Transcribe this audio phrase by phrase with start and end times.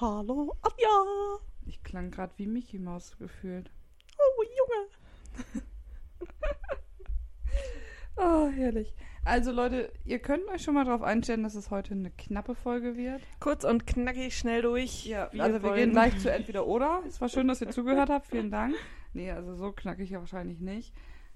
[0.00, 1.40] Hallo, Anja.
[1.66, 3.70] Ich klang gerade wie Mickey Maus gefühlt.
[4.16, 5.64] Oh, Junge.
[8.16, 8.94] Oh, herrlich.
[9.24, 12.94] Also Leute, ihr könnt euch schon mal darauf einstellen, dass es heute eine knappe Folge
[12.96, 13.22] wird.
[13.38, 15.06] Kurz und knackig, schnell durch.
[15.06, 17.02] Ja, Wir also wir gehen gleich zu entweder oder.
[17.06, 18.26] Es war schön, dass ihr zugehört habt.
[18.26, 18.74] Vielen Dank.
[19.14, 20.92] Nee, also so knackig ja wahrscheinlich nicht.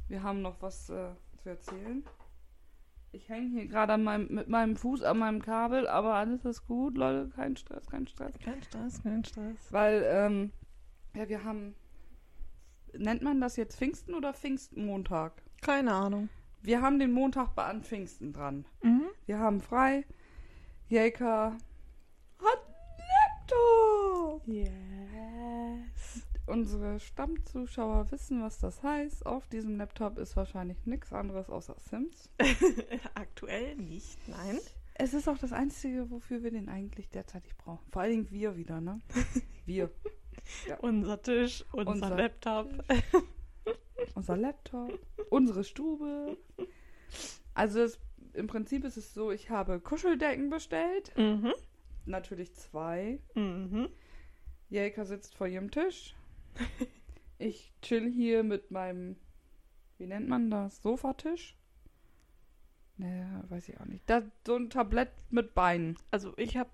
[0.08, 1.08] Wir haben noch was äh,
[1.42, 2.04] zu erzählen.
[3.14, 6.99] Ich hänge hier gerade meinem, mit meinem Fuß an meinem Kabel, aber alles ist gut,
[6.99, 7.31] Leute.
[7.31, 8.35] Kein Stress, kein Stress.
[8.40, 9.57] Kein Stress, kein Stress.
[9.71, 10.50] Weil, ähm,
[11.14, 11.77] ja, wir haben.
[12.93, 15.43] Nennt man das jetzt Pfingsten oder Pfingstmontag?
[15.63, 16.29] Keine Ahnung.
[16.61, 18.64] Wir haben den Montag bei an Pfingsten dran.
[18.82, 19.07] Mhm.
[19.26, 20.04] Wir haben frei.
[20.89, 21.57] Jelka
[22.40, 24.43] hat Laptop.
[24.49, 24.93] Yes.
[26.46, 29.25] Unsere Stammzuschauer wissen, was das heißt.
[29.25, 32.30] Auf diesem Laptop ist wahrscheinlich nichts anderes außer Sims.
[33.14, 34.59] Aktuell nicht, nein.
[34.95, 37.84] Es ist auch das Einzige, wofür wir den eigentlich derzeitig brauchen.
[37.91, 39.00] Vor allen Dingen wir wieder, ne?
[39.67, 39.91] Wir.
[40.81, 42.69] Unser Tisch, unser, Unser Laptop.
[44.15, 44.98] Unser Laptop,
[45.31, 46.37] unsere Stube.
[47.55, 47.98] Also es,
[48.34, 51.17] im Prinzip ist es so, ich habe Kuscheldecken bestellt.
[51.17, 51.55] Mhm.
[52.05, 53.20] Natürlich zwei.
[53.34, 53.89] Mhm.
[54.69, 56.15] Jelka sitzt vor ihrem Tisch.
[57.38, 59.16] Ich chill hier mit meinem,
[59.98, 60.80] wie nennt man das?
[60.83, 61.56] Sofatisch?
[62.97, 64.08] Naja, weiß ich auch nicht.
[64.08, 65.98] Da, so ein Tablett mit Beinen.
[66.10, 66.70] Also ich habe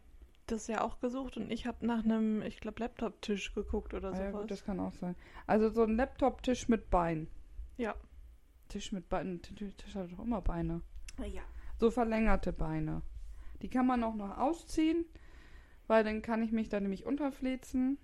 [0.47, 4.19] das ja auch gesucht und ich habe nach einem, ich glaube, Laptop-Tisch geguckt oder Ah
[4.19, 4.41] ja, sowas.
[4.43, 5.17] gut, das kann auch sein.
[5.47, 7.29] Also so ein Laptop-Tisch mit Beinen.
[7.77, 7.95] ja.
[8.69, 9.43] Tisch mit Beinen.
[9.43, 10.83] Tisch hat doch immer Beine.
[11.27, 11.43] Ja.
[11.79, 13.03] So verlängerte Beine.
[13.63, 15.05] Die kann man auch noch ausziehen,
[15.89, 17.99] weil dann kann ich mich da nämlich unterflezen.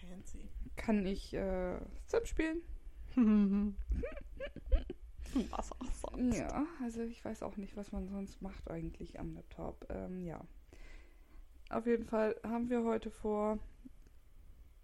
[0.00, 0.48] Fancy.
[0.78, 2.62] Kann ich äh, Sim spielen.
[5.50, 6.38] Was auch sonst.
[6.38, 9.86] Ja, also ich weiß auch nicht, was man sonst macht eigentlich am Laptop.
[9.90, 10.40] Ähm, ja.
[11.68, 13.58] Auf jeden Fall haben wir heute vor,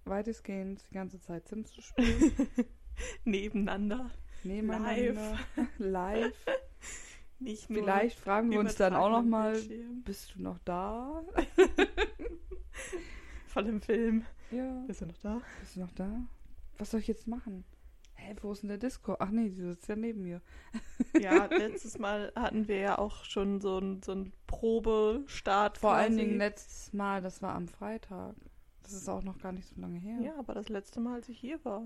[0.04, 2.32] weitestgehend die ganze Zeit Sims zu spielen.
[3.24, 4.10] Nebeneinander.
[4.42, 5.38] Nebeneinander.
[5.78, 6.44] Live.
[7.38, 10.02] Nicht nur Vielleicht fragen wir uns dann auch noch übertragenen mal, Bildschirm.
[10.02, 11.24] bist du noch da?
[13.46, 14.26] Voll im Film.
[14.54, 14.84] Ja.
[14.86, 15.40] Bist du noch da?
[15.60, 16.10] Bist du noch da?
[16.78, 17.64] Was soll ich jetzt machen?
[18.14, 19.16] Hä, wo ist denn der Disco?
[19.18, 20.40] Ach nee, die sitzt ja neben mir.
[21.20, 25.78] Ja, letztes Mal hatten wir ja auch schon so ein, so ein Probestart.
[25.78, 26.24] Vor allen quasi.
[26.24, 28.36] Dingen letztes Mal, das war am Freitag.
[28.82, 30.20] Das ist auch noch gar nicht so lange her.
[30.20, 31.84] Ja, aber das letzte Mal, als ich hier war.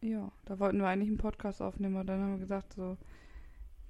[0.00, 2.96] Ja, da wollten wir eigentlich einen Podcast aufnehmen, aber dann haben wir gesagt so,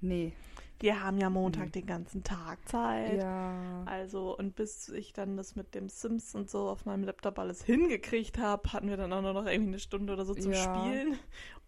[0.01, 0.33] nee.
[0.81, 1.71] Wir haben ja Montag Mhm.
[1.71, 3.17] den ganzen Tag Zeit.
[3.19, 3.83] Ja.
[3.85, 7.63] Also, und bis ich dann das mit dem Sims und so auf meinem Laptop alles
[7.63, 10.57] hingekriegt habe, hatten wir dann auch nur noch irgendwie eine Stunde oder so zum Ja.
[10.63, 11.19] Spielen.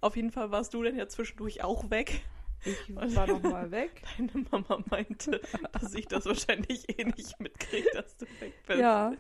[0.02, 2.22] Auf jeden Fall warst du dann ja zwischendurch auch weg.
[2.66, 4.02] Ich war noch mal weg.
[4.18, 5.41] Deine Mama meinte,
[5.73, 8.79] dass ich das wahrscheinlich eh nicht mitkriege, dass du weg bist.
[8.79, 9.13] Ja.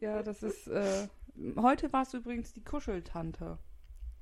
[0.00, 1.08] Ja, das ist, äh,
[1.56, 3.58] heute war es übrigens die Kuscheltante.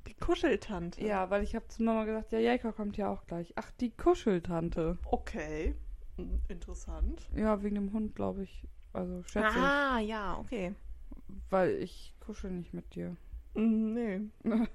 [0.09, 1.05] Die Kuscheltante.
[1.05, 3.53] Ja, weil ich habe zu Mama gesagt, ja, Jelka kommt ja auch gleich.
[3.57, 4.99] Ach, die Kuscheltante.
[5.05, 5.75] Okay.
[6.17, 7.29] Hm, Interessant.
[7.37, 8.65] Ja, wegen dem Hund, glaube ich.
[8.95, 10.75] Also schätze Ah, ja, okay.
[11.51, 13.17] Weil ich kuschel nicht mit dir.
[13.55, 14.21] Hm, Nee.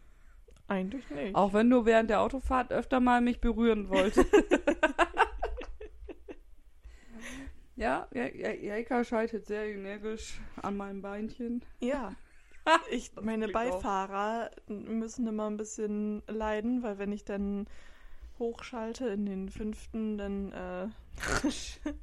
[0.67, 1.35] Eigentlich nicht.
[1.35, 4.25] Auch wenn du während der Autofahrt öfter mal mich berühren wolltest.
[7.75, 11.63] ja, Jelka scheitet sehr energisch an meinem Beinchen.
[11.79, 12.15] Ja.
[12.91, 17.67] Ich, meine klingt auch- Beifahrer müssen immer ein bisschen leiden, weil wenn ich dann
[18.39, 20.87] hochschalte in den fünften, dann äh,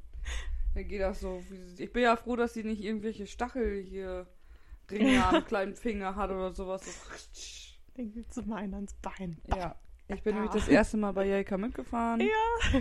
[0.74, 1.42] Dann geht das so.
[1.78, 4.26] Ich bin ja froh, dass sie nicht irgendwelche Stachel hier
[4.90, 6.82] Ringe am kleinen Finger hat oder sowas.
[6.84, 7.70] So.
[7.96, 9.38] dann gibt's immer einen ans Bein.
[9.56, 9.74] Ja.
[10.08, 10.36] Ich bin Ah.
[10.36, 12.20] nämlich das erste Mal bei Jelka mitgefahren.
[12.20, 12.80] Ja.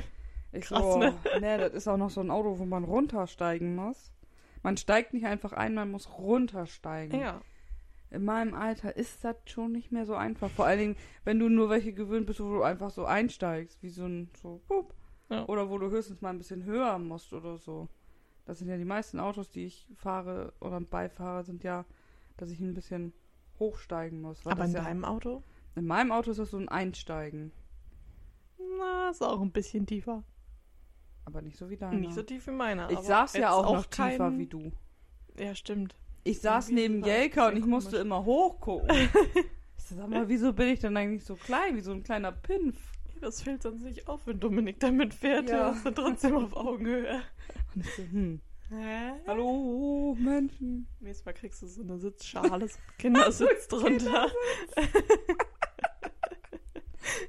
[0.52, 1.16] Ich Krass, so, ne?
[1.40, 4.12] ne, das ist auch noch so ein Auto, wo man runtersteigen muss.
[4.64, 7.20] Man steigt nicht einfach ein, man muss runtersteigen.
[7.20, 7.42] Ja.
[8.12, 10.50] In meinem Alter ist das schon nicht mehr so einfach.
[10.50, 13.90] Vor allen Dingen, wenn du nur welche gewöhnt bist, wo du einfach so einsteigst, wie
[13.90, 14.96] so ein so pup.
[15.30, 15.46] Ja.
[15.48, 17.88] Oder wo du höchstens mal ein bisschen höher musst oder so.
[18.46, 21.86] Das sind ja die meisten Autos, die ich fahre oder beifahre, sind ja,
[22.38, 23.14] dass ich ein bisschen
[23.60, 24.44] hochsteigen muss.
[24.48, 25.44] Aber das in ja, deinem Auto?
[25.76, 27.52] in meinem Auto ist das so ein Einsteigen.
[28.80, 30.24] Na, ist auch ein bisschen tiefer.
[31.26, 31.96] Aber nicht so wie deiner.
[31.96, 32.90] Nicht so tief wie meiner.
[32.90, 34.72] ich saß ja jetzt auch, noch kein- tiefer wie du.
[35.38, 35.96] Ja, stimmt.
[36.24, 38.06] Ich saß neben Jelka und ich musste komisch.
[38.06, 38.90] immer hochgucken.
[39.78, 42.78] ich sag mal, wieso bin ich denn eigentlich so klein, wie so ein kleiner Pinf?
[43.22, 45.50] Das fällt sonst nicht auf, wenn Dominik damit fährt.
[45.50, 45.76] Ja.
[45.84, 47.22] Dann trotzdem auf Augenhöhe.
[47.76, 48.42] Und ich so, hm.
[48.70, 49.14] Hä?
[49.26, 50.88] Hallo, Menschen.
[51.00, 54.28] Nächstes Mal kriegst du so eine Sitzschale, so ein Kindersitz drunter.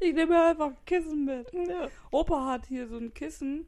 [0.00, 1.52] Ich nehme mir einfach ein Kissen mit.
[1.52, 1.88] Ja.
[2.10, 3.66] Opa hat hier so ein Kissen.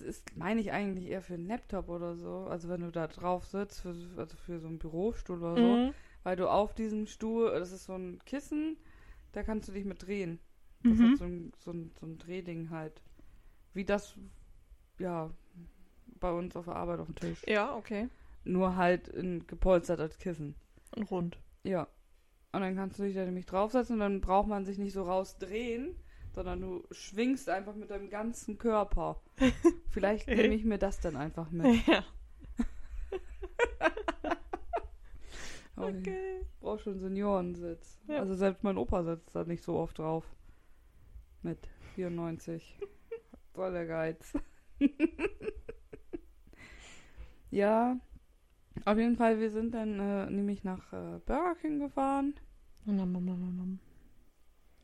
[0.00, 2.46] Ist, meine ich eigentlich eher für einen Laptop oder so.
[2.48, 5.76] Also wenn du da drauf sitzt, für, also für so einen Bürostuhl oder so.
[5.76, 5.94] Mhm.
[6.22, 8.76] Weil du auf diesem Stuhl, das ist so ein Kissen,
[9.32, 10.38] da kannst du dich mit drehen.
[10.82, 11.12] Das Mhm.
[11.12, 13.00] hat so ein, so, ein, so ein Drehding halt.
[13.72, 14.16] Wie das,
[14.98, 15.30] ja,
[16.18, 17.42] bei uns auf der Arbeit auf dem Tisch.
[17.46, 18.08] Ja, okay.
[18.44, 20.54] Nur halt in, gepolstert als Kissen.
[20.96, 21.38] Und rund.
[21.62, 21.86] Ja.
[22.52, 25.04] Und dann kannst du dich da nämlich draufsetzen und dann braucht man sich nicht so
[25.04, 25.94] rausdrehen,
[26.34, 29.20] sondern du schwingst einfach mit deinem ganzen Körper.
[29.90, 30.42] Vielleicht Okay.
[30.42, 31.66] nehme ich mir das dann einfach mit.
[31.86, 32.04] Ja.
[35.76, 36.46] Aber ich Okay.
[36.60, 38.00] brauche schon Seniorensitz.
[38.06, 38.18] Ja.
[38.20, 40.24] Also selbst mein Opa sitzt da nicht so oft drauf.
[41.42, 42.78] Mit 94.
[43.54, 44.34] Voll der Geiz.
[47.50, 47.98] ja.
[48.84, 52.34] Auf jeden Fall, wir sind dann äh, nämlich nach äh, Burger King gefahren.
[52.84, 53.78] Nom, nom, nom, nom, nom.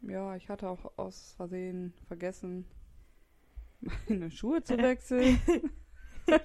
[0.08, 2.64] Ja, ich hatte auch aus Versehen vergessen,
[4.08, 5.40] meine Schuhe zu wechseln.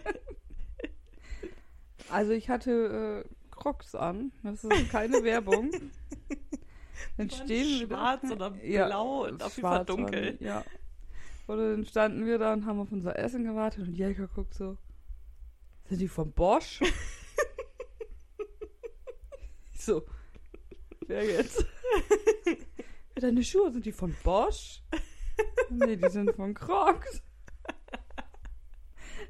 [2.10, 4.32] also ich hatte äh, Crocs an.
[4.44, 5.72] Das ist keine Werbung.
[7.18, 10.38] Dann waren stehen wir da- schwarz oder Ja, blau und auf jeden Fall waren dunkel.
[10.38, 10.64] die, Ja.
[11.48, 14.78] Und dann standen wir da und haben auf unser Essen gewartet und Jelka guckt so.
[15.90, 16.80] Sind die von Bosch?
[19.74, 20.04] so.
[21.08, 21.66] Wer jetzt?
[23.22, 24.82] Deine Schuhe, sind die von Bosch?
[25.70, 27.22] nee, die sind von Crocs.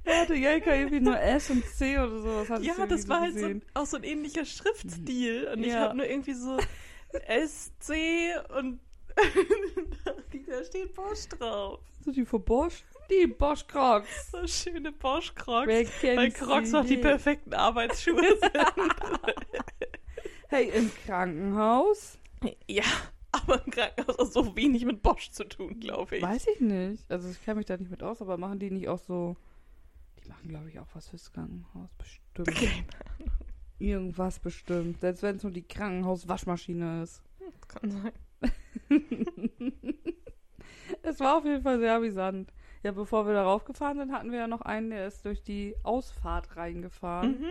[0.04, 2.48] Er hatte Jelka irgendwie nur S und C oder sowas.
[2.48, 5.48] du Ja, das war halt so, auch so ein ähnlicher Schriftstil.
[5.54, 5.82] Und ich Ja.
[5.82, 6.58] habe nur irgendwie so
[7.12, 8.80] SC und
[10.48, 11.82] da steht Bosch drauf.
[12.04, 12.84] Sind die von Bosch?
[13.12, 14.32] Die Bosch Crocs.
[14.32, 15.68] So schöne Bosch-Crocs.
[15.68, 18.58] Wer kennt Weil Crocs auch die perfekten Arbeitsschuhe sind.
[20.48, 22.18] Hey, im Krankenhaus?
[22.68, 22.84] ja,
[23.44, 26.22] aber im Krankenhaus hat so wenig mit Bosch zu tun, glaube ich.
[26.22, 27.10] Weiß ich nicht.
[27.10, 29.36] Also ich kenne mich da nicht mit aus, aber machen die nicht auch so.
[30.24, 31.90] Die machen, glaube ich, auch was fürs Krankenhaus.
[31.98, 32.22] Bestimmt.
[32.40, 32.86] Okay.
[33.80, 35.02] Irgendwas bestimmt.
[35.02, 37.24] Selbst wenn es nur die Krankenhauswaschmaschine ist.
[37.40, 38.12] Das kann sein.
[41.04, 42.54] Es war auf jeden Fall sehr amüsant.
[42.84, 45.76] Ja, bevor wir darauf gefahren sind, hatten wir ja noch einen, der ist durch die
[45.84, 47.42] Ausfahrt reingefahren.
[47.42, 47.50] Mhm.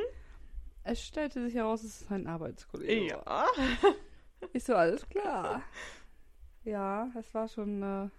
[0.82, 3.08] Es stellte sich heraus, es ist ein Arbeitskollege.
[3.08, 3.46] Ja.
[4.52, 5.62] Ist so, alles klar.
[6.62, 8.10] Ja, es war schon äh,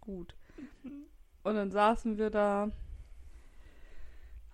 [0.00, 0.36] gut.
[1.42, 2.70] Und dann saßen wir da,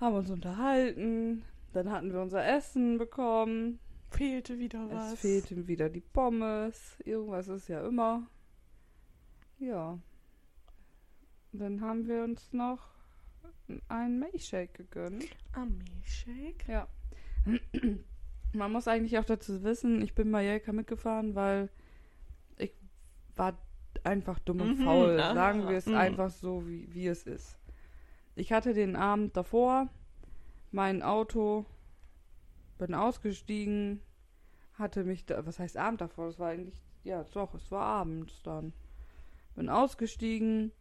[0.01, 1.45] haben uns unterhalten,
[1.75, 3.81] dann hatten wir unser Essen bekommen.
[4.09, 5.13] Fehlte wieder was.
[5.13, 6.97] Es fehlten wieder die Pommes.
[7.05, 8.27] Irgendwas ist ja immer.
[9.59, 9.99] Ja.
[11.53, 12.95] Dann haben wir uns noch
[13.89, 15.25] einen Milchshake gegönnt.
[15.53, 16.65] Ah, Milchshake?
[16.67, 16.89] Ja.
[18.55, 21.69] Man muss eigentlich auch dazu wissen, ich bin bei Jelka mitgefahren, weil
[22.57, 22.73] ich
[23.37, 23.59] war
[24.05, 25.21] einfach dumm und Mhm, faul.
[25.21, 25.95] aha, Sagen wir es mhm.
[25.97, 27.59] einfach so, wie, wie es ist.
[28.37, 29.89] Ich hatte den Abend davor
[30.73, 31.67] mein Auto,
[32.79, 34.01] bin ausgestiegen,
[34.75, 36.27] hatte mich da, was heißt Abend davor?
[36.27, 38.73] Das war eigentlich, ja doch, es war abends dann.
[39.55, 40.73] Bin ausgestiegen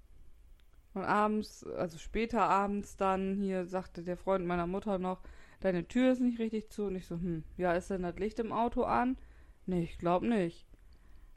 [0.96, 5.22] und abends, also später abends dann, hier sagte der Freund meiner Mutter noch,
[5.64, 6.86] deine Tür ist nicht richtig zu.
[6.86, 9.18] Und ich so, hm, ja, ist denn das Licht im Auto an?
[9.66, 10.68] Nee, ich glaub nicht.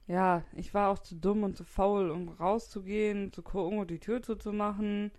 [0.09, 3.99] Ja, ich war auch zu dumm und zu faul, um rauszugehen, zu gucken und die
[3.99, 5.11] Tür zuzumachen.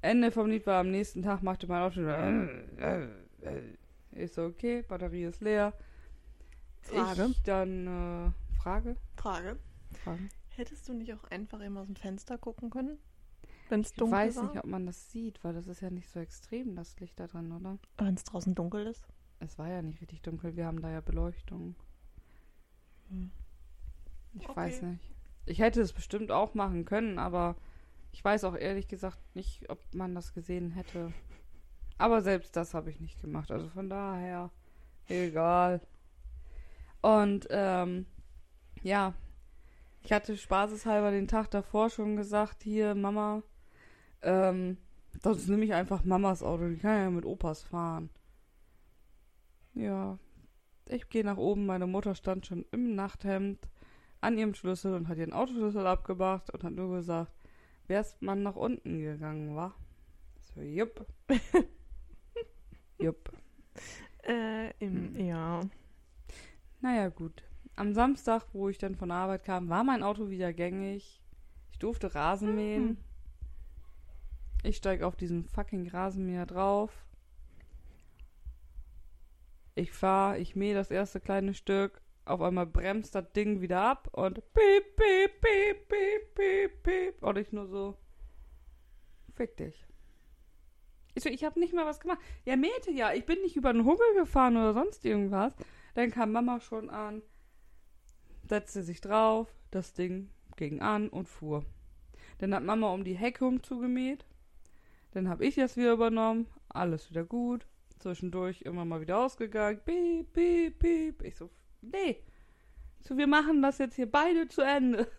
[0.00, 2.00] Ende vom Lied war am nächsten Tag, machte mein Auto.
[4.12, 5.72] Ich so, okay, Batterie ist leer.
[6.80, 7.26] Frage.
[7.30, 8.96] Ich dann, äh, Frage?
[9.16, 9.56] Frage.
[10.02, 10.28] Frage.
[10.56, 12.98] Hättest du nicht auch einfach immer aus dem Fenster gucken können?
[13.72, 14.44] Wenn es Ich dunkel weiß war?
[14.44, 17.26] nicht, ob man das sieht, weil das ist ja nicht so extrem, das Licht da
[17.26, 17.78] drin, oder?
[17.96, 19.02] Wenn es draußen dunkel ist?
[19.40, 21.74] Es war ja nicht richtig dunkel, wir haben da ja Beleuchtung.
[23.08, 23.30] Hm.
[24.34, 24.56] Ich Okay.
[24.56, 25.00] weiß nicht.
[25.46, 27.56] Ich hätte es bestimmt auch machen können, aber
[28.12, 31.10] ich weiß auch ehrlich gesagt nicht, ob man das gesehen hätte.
[31.96, 34.50] Aber selbst das habe ich nicht gemacht, also von daher
[35.08, 35.80] egal.
[37.00, 38.04] Und ähm,
[38.82, 39.14] ja,
[40.02, 43.42] ich hatte spaßeshalber den Tag davor schon gesagt, hier Mama,
[44.22, 44.76] ähm,
[45.22, 48.10] sonst nehme ich einfach Mamas Auto, die kann ja mit Opas fahren.
[49.74, 50.18] Ja,
[50.86, 53.68] ich gehe nach oben, meine Mutter stand schon im Nachthemd
[54.20, 57.32] an ihrem Schlüssel und hat ihren Autoschlüssel abgemacht und hat nur gesagt,
[57.88, 59.74] wär's man nach unten gegangen, wa?
[60.54, 61.06] So, jupp.
[62.98, 63.32] jupp.
[64.26, 65.26] Äh, im, Hm.
[65.26, 65.60] ja.
[66.80, 67.42] Naja, gut.
[67.74, 71.22] Am Samstag, wo ich dann von der Arbeit kam, war mein Auto wieder gängig.
[71.70, 72.84] Ich durfte Rasen mähen.
[72.84, 72.96] Mhm.
[74.62, 77.04] Ich steige auf diesen fucking Rasenmäher drauf.
[79.74, 82.00] Ich fahre, ich mähe das erste kleine Stück.
[82.24, 87.22] Auf einmal bremst das Ding wieder ab und piep, piep, piep, piep, piep, piep.
[87.22, 87.96] Und ich nur so,
[89.34, 89.86] fick dich.
[91.14, 92.20] Ich so, ich habe nicht mal was gemacht.
[92.44, 93.12] Ja, mähte ja.
[93.12, 95.52] Ich bin nicht über den Hubbel gefahren oder sonst irgendwas.
[95.94, 97.22] Dann kam Mama schon an,
[98.44, 101.64] setzte sich drauf, das Ding ging an und fuhr.
[102.38, 104.24] Dann hat Mama um die Hecke umzugemäht.
[105.12, 106.46] Dann habe ich das wieder übernommen.
[106.68, 107.66] Alles wieder gut.
[107.98, 109.80] Zwischendurch immer mal wieder ausgegangen.
[109.84, 111.22] Piep, piep, piep.
[111.22, 111.50] Ich so,
[111.80, 112.16] nee.
[113.00, 115.06] So, wir machen das jetzt hier beide zu Ende.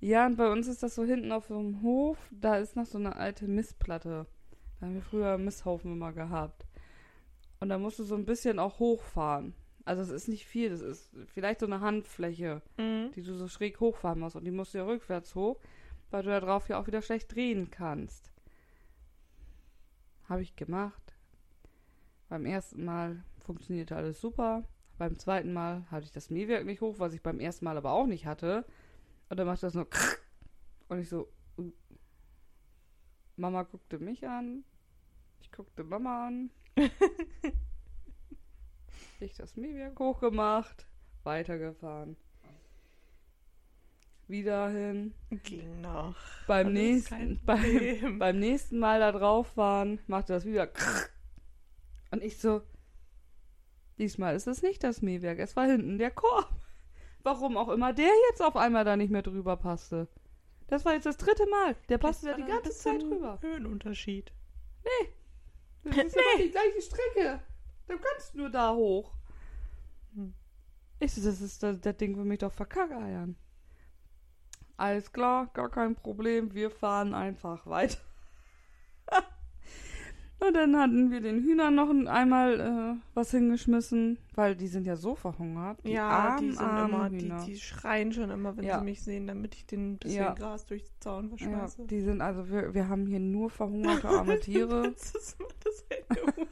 [0.00, 2.18] Ja, und bei uns ist das so hinten auf so einem Hof.
[2.30, 4.26] Da ist noch so eine alte Mistplatte.
[4.78, 6.66] Da haben wir früher Misthaufen immer gehabt.
[7.58, 9.54] Und da musst du so ein bisschen auch hochfahren.
[9.84, 13.10] Also es ist nicht viel, das ist vielleicht so eine Handfläche, Mhm.
[13.16, 14.36] die du so schräg hochfahren musst.
[14.36, 15.58] Und die musst du ja rückwärts hoch,
[16.12, 18.30] weil du da drauf ja auch wieder schlecht drehen kannst.
[20.28, 21.14] Habe ich gemacht.
[22.28, 24.64] Beim ersten Mal funktionierte alles super.
[24.98, 27.92] Beim zweiten Mal hatte ich das Mähwerk nicht hoch, was ich beim ersten Mal aber
[27.92, 28.66] auch nicht hatte.
[29.28, 29.88] Und dann machte das nur
[30.88, 31.28] und ich so.
[33.36, 34.64] Mama guckte mich an.
[35.40, 36.50] Ich guckte Mama an.
[39.20, 40.86] ich das Mähwerk hochgemacht.
[41.22, 42.16] Weitergefahren.
[44.28, 45.14] Wieder hin.
[45.42, 46.14] Ging noch.
[46.46, 50.68] Beim nächsten, beim, beim nächsten Mal da drauf waren, machte das wieder.
[52.10, 52.60] Und ich so,
[53.96, 56.48] diesmal ist es nicht das Mähwerk, es war hinten der Korb.
[57.22, 60.08] Warum auch immer der jetzt auf einmal da nicht mehr drüber passte.
[60.68, 61.76] Das war jetzt das dritte Mal.
[61.88, 63.38] Der passte da die ganze Zeit drüber.
[63.40, 64.32] Höhenunterschied.
[65.84, 67.40] Das ist immer die gleiche Strecke.
[67.86, 69.12] Du kannst nur da hoch.
[70.14, 70.34] Hm.
[71.00, 73.36] Ich so, das ist das, das Ding für mich doch verkackeiern.
[74.78, 76.54] Alles klar, gar kein Problem.
[76.54, 77.98] Wir fahren einfach weiter.
[80.40, 84.86] Und dann hatten wir den Hühnern noch ein- einmal äh, was hingeschmissen, weil die sind
[84.86, 85.80] ja so verhungert.
[85.84, 87.44] Die ja, armen, die sind immer, die, Hühner.
[87.44, 88.78] die schreien schon immer, wenn Ja.
[88.78, 90.34] sie mich sehen, damit ich den ein bisschen Ja.
[90.34, 91.86] Gras durch den Zaun ja, verschmeiße.
[91.88, 94.92] die sind also, wir, wir haben hier nur verhungerte arme Tiere.
[94.92, 96.46] das ist mal das Ende.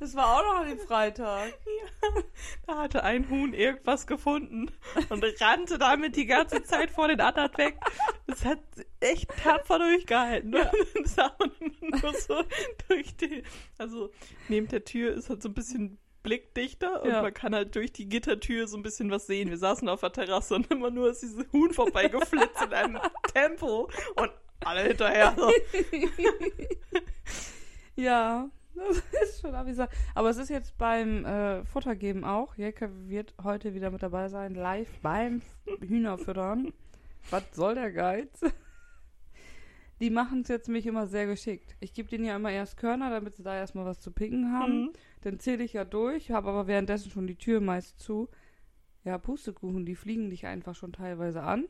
[0.00, 1.52] Das war auch noch an dem Freitag.
[2.66, 4.70] Da hatte ein Huhn irgendwas gefunden
[5.08, 7.78] und rannte damit die ganze Zeit vor den anderen weg.
[8.26, 8.58] Das hat
[9.00, 10.52] echt tapfer durchgehalten.
[10.54, 10.70] Ja.
[11.02, 12.42] Das sah man immer nur so
[12.88, 13.42] durch die.
[13.78, 14.10] Also
[14.48, 17.20] neben der Tür ist halt so ein bisschen blickdichter und Ja.
[17.22, 19.50] man kann halt durch die Gittertür so ein bisschen was sehen.
[19.50, 22.98] Wir saßen auf der Terrasse und immer nur ist dieses Huhn vorbeigeflitzt in einem
[23.34, 24.30] Tempo und
[24.64, 25.34] alle hinterher.
[25.36, 25.52] So.
[27.96, 28.48] Ja,
[29.12, 29.94] das ist schon abgesagt.
[30.14, 32.56] Aber es ist jetzt beim äh, Futtergeben auch.
[32.56, 35.42] Jelke wird heute wieder mit dabei sein, live beim
[35.80, 36.72] Hühnerfüttern.
[37.30, 38.40] Was soll der Geiz?
[40.00, 41.76] Die machen es jetzt mich immer sehr geschickt.
[41.80, 44.82] Ich gebe denen ja immer erst Körner, damit sie da erstmal was zu picken haben.
[44.82, 44.92] Mhm.
[45.22, 48.28] Dann zähle ich ja durch, habe aber währenddessen schon die Tür meist zu.
[49.04, 51.68] Ja, Pustekuchen, die fliegen dich einfach schon teilweise an,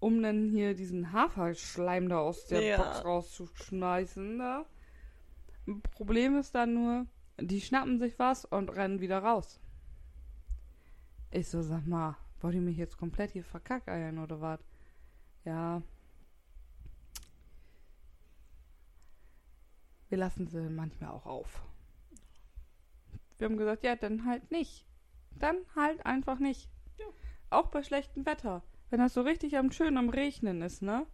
[0.00, 2.76] um dann hier diesen Haferschleim da aus der Ja.
[2.78, 4.38] Box rauszuschmeißen.
[4.38, 4.66] Da.
[5.92, 7.06] Problem ist dann nur,
[7.40, 9.60] die schnappen sich was und rennen wieder raus.
[11.30, 14.60] Ich so, sag mal, wollt ihr mich jetzt komplett hier verkackeiern oder was?
[15.44, 15.82] Ja.
[20.08, 21.62] Wir lassen sie manchmal auch auf.
[23.38, 24.84] Wir haben gesagt, ja, dann halt nicht.
[25.38, 26.68] Dann halt einfach nicht.
[26.98, 27.06] Ja.
[27.48, 28.62] Auch bei schlechtem Wetter.
[28.90, 31.06] Wenn das so richtig am schön am Regnen ist, ne?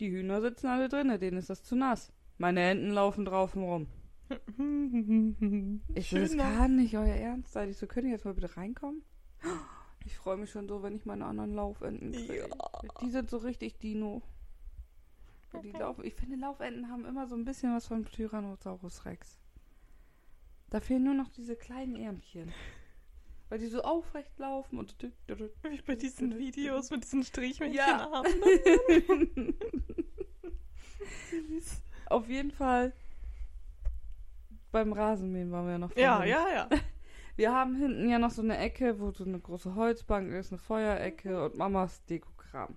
[0.00, 2.12] Die Hühner sitzen alle drinnen, denen ist das zu nass.
[2.38, 3.86] Meine Enten laufen draußen rum.
[5.94, 6.42] Ich so, das Schön, ne?
[6.42, 7.70] kann nicht euer Ernst sein.
[7.70, 9.02] Ich so, könnt ihr jetzt mal bitte reinkommen?
[10.04, 12.48] Ich freue mich schon so, wenn ich meine anderen Laufenten kriege.
[13.02, 14.22] Die sind so richtig Dino.
[15.52, 19.38] Ja, Die laufen, ich finde, Laufenten haben immer so ein bisschen was von Tyrannosaurus Rex.
[20.70, 22.50] Da fehlen nur noch diese kleinen Ärmchen.
[23.50, 24.96] Weil die so aufrecht laufen und.
[25.26, 28.10] Wie bei diesen Videos mit diesen Strichmännchen Ja.
[28.10, 28.28] haben.
[31.30, 31.82] Süß.
[32.10, 32.92] Auf jeden Fall.
[34.70, 36.30] Beim Rasenmähen waren wir ja noch Ja, vorhin.
[36.32, 36.68] ja, ja.
[37.36, 40.58] Wir haben hinten ja noch so eine Ecke, wo so eine große Holzbank ist, eine
[40.58, 42.76] Feuerecke und Mamas Dekokram.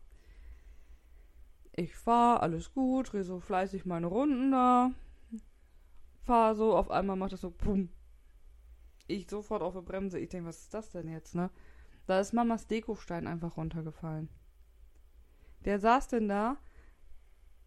[1.75, 4.91] Ich fahr, alles gut, dreh so fleißig meine Runden da.
[6.25, 7.89] Fahr so, auf einmal macht das so pum.
[9.07, 10.19] Ich sofort auf der Bremse.
[10.19, 11.50] Ich denke, was ist das denn jetzt, ne?
[12.05, 14.29] Da ist Mamas Dekostein einfach runtergefallen.
[15.65, 16.57] Der saß denn da.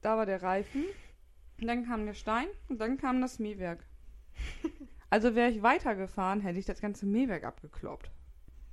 [0.00, 0.84] Da war der Reifen.
[1.60, 3.86] Dann kam der Stein und dann kam das Mähwerk.
[5.10, 8.10] Also wäre ich weitergefahren, hätte ich das ganze Mähwerk abgekloppt.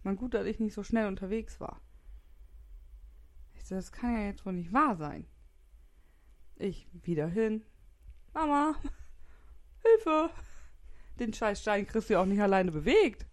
[0.04, 1.80] Man gut, dass ich nicht so schnell unterwegs war.
[3.54, 5.28] Ich so, das kann ja jetzt wohl nicht wahr sein.
[6.56, 7.64] Ich wieder hin.
[8.34, 8.76] Mama,
[9.84, 10.32] Hilfe.
[11.20, 13.28] Den scheiß Stein kriegst du ja auch nicht alleine bewegt.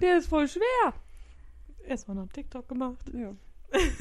[0.00, 0.94] Der ist voll schwer.
[1.84, 3.12] Erstmal noch TikTok gemacht.
[3.12, 3.34] Ja.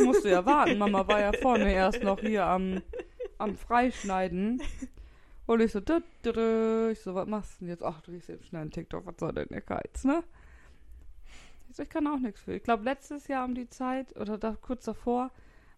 [0.03, 0.77] Musst du ja warten.
[0.77, 2.81] Mama war ja vorne erst noch hier am
[3.37, 4.61] am Freischneiden.
[5.45, 6.91] Und ich so, dü, dü, dü.
[6.91, 7.83] ich so, was machst du denn jetzt?
[7.83, 10.23] Ach, du drehst eben schnell einen TikTok, was soll denn der Geiz, ne?
[11.69, 12.53] Ich so, ich kann auch nichts für.
[12.53, 15.31] Ich glaube, letztes Jahr um die Zeit, oder da, kurz davor,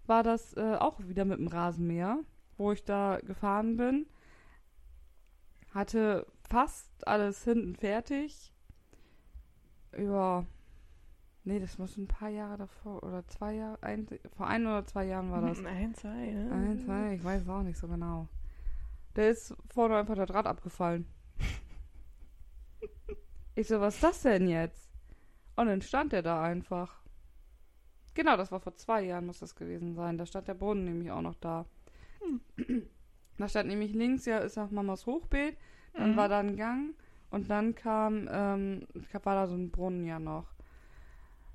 [0.07, 2.19] war das äh, auch wieder mit dem Rasenmäher,
[2.57, 4.07] wo ich da gefahren bin.
[5.71, 8.51] Hatte fast alles hinten fertig.
[9.97, 10.45] Ja.
[11.43, 15.05] Nee, das muss ein paar Jahre davor, oder zwei Jahre, ein, vor ein oder zwei
[15.05, 15.59] Jahren war das.
[15.65, 16.51] Ein, zwei, ja.
[16.51, 18.27] Ein, zwei, ich weiß es auch nicht so genau.
[19.15, 21.07] Der ist vorne einfach der Draht abgefallen.
[23.55, 24.91] ich so, was ist das denn jetzt?
[25.55, 27.01] Und dann stand er da einfach.
[28.13, 30.17] Genau, das war vor zwei Jahren, muss das gewesen sein.
[30.17, 31.65] Da stand der Brunnen nämlich auch noch da.
[33.37, 35.57] Da stand nämlich links, ja, ist auch Mamas Hochbeet.
[35.93, 36.17] Dann Mhm.
[36.17, 36.95] war da ein Gang
[37.31, 38.85] und dann kam, ähm,
[39.23, 40.47] war da so ein Brunnen ja noch.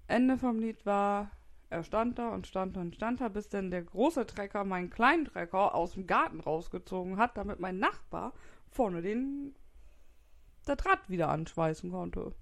[0.06, 1.30] Ende vom Lied war,
[1.70, 4.90] er stand da und stand da und stand da, bis dann der große Trecker meinen
[4.90, 8.32] kleinen Trecker aus dem Garten rausgezogen hat, damit mein Nachbar
[8.68, 9.54] vorne den
[10.66, 12.32] der Draht wieder anschweißen konnte.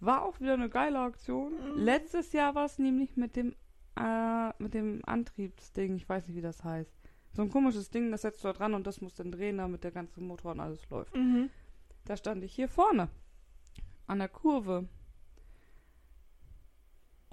[0.00, 1.52] War auch wieder eine geile Aktion.
[1.52, 1.78] Mhm.
[1.82, 3.54] Letztes Jahr war es nämlich mit dem
[3.96, 6.92] äh, mit dem Antriebsding, ich weiß nicht, wie das heißt.
[7.32, 9.84] So ein komisches Ding, das setzt du da dran und das muss dann drehen, damit
[9.84, 11.14] der ganze Motor und alles läuft.
[11.16, 11.50] Mhm.
[12.04, 13.08] Da stand ich hier vorne.
[14.06, 14.88] An der Kurve.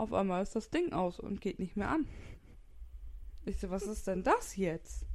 [0.01, 2.08] Auf einmal ist das Ding aus und geht nicht mehr an.
[3.46, 5.05] Ich so, was ist denn das jetzt?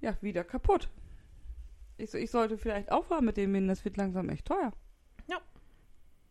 [0.00, 0.88] Ja, wieder kaputt.
[1.98, 4.72] Ich so, ich sollte vielleicht aufhören mit dem Wind, das wird langsam echt teuer.
[5.26, 5.38] Ja.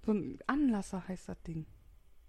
[0.04, 1.68] So ein Anlasser heißt das Ding.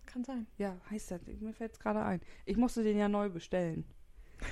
[0.05, 0.47] Kann sein.
[0.59, 1.25] Ja, heißt das.
[1.25, 1.41] Ding.
[1.41, 2.21] Mir fällt es gerade ein.
[2.45, 3.87] Ich musste den ja neu bestellen.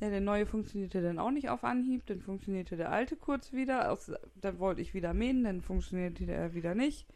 [0.00, 2.06] Ja, der neue funktionierte dann auch nicht auf Anhieb.
[2.06, 3.90] Dann funktionierte der alte kurz wieder.
[3.90, 7.06] Aus, dann wollte ich wieder mähen, dann funktionierte der wieder nicht.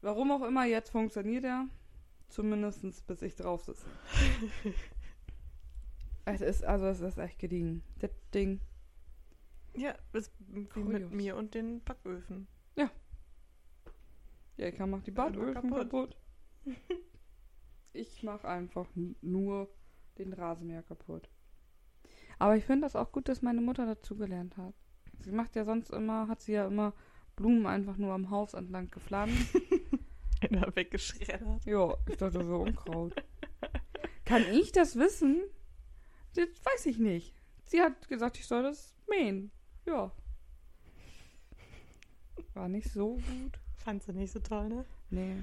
[0.00, 1.66] Warum auch immer, jetzt funktioniert er.
[2.28, 3.86] Zumindest bis ich drauf sitze.
[6.24, 7.82] es ist, also es ist echt gediegen.
[7.98, 8.60] Das Ding.
[9.76, 12.46] Ja, ist wie mit mir und den Backöfen.
[14.60, 15.90] Ja, ich kann mach die Badöfen kaputt.
[15.90, 16.16] kaputt.
[17.94, 18.86] ich mach einfach
[19.22, 19.70] nur
[20.18, 21.30] den Rasenmäher kaputt.
[22.38, 24.74] Aber ich finde das auch gut, dass meine Mutter dazugelernt hat.
[25.20, 26.92] Sie macht ja sonst immer, hat sie ja immer
[27.40, 29.56] Blumen einfach nur am Haus entlang gepflanzt.
[30.42, 31.64] Einer weggeschreddert.
[31.64, 33.14] ja, ich dachte so Unkraut.
[34.26, 35.40] Kann ich das wissen?
[36.34, 37.34] Das weiß ich nicht.
[37.64, 39.50] Sie hat gesagt, ich soll das mähen.
[39.86, 40.12] Ja.
[42.52, 43.58] War nicht so gut.
[43.78, 44.84] Fand sie nicht so toll, ne?
[45.08, 45.36] Nee.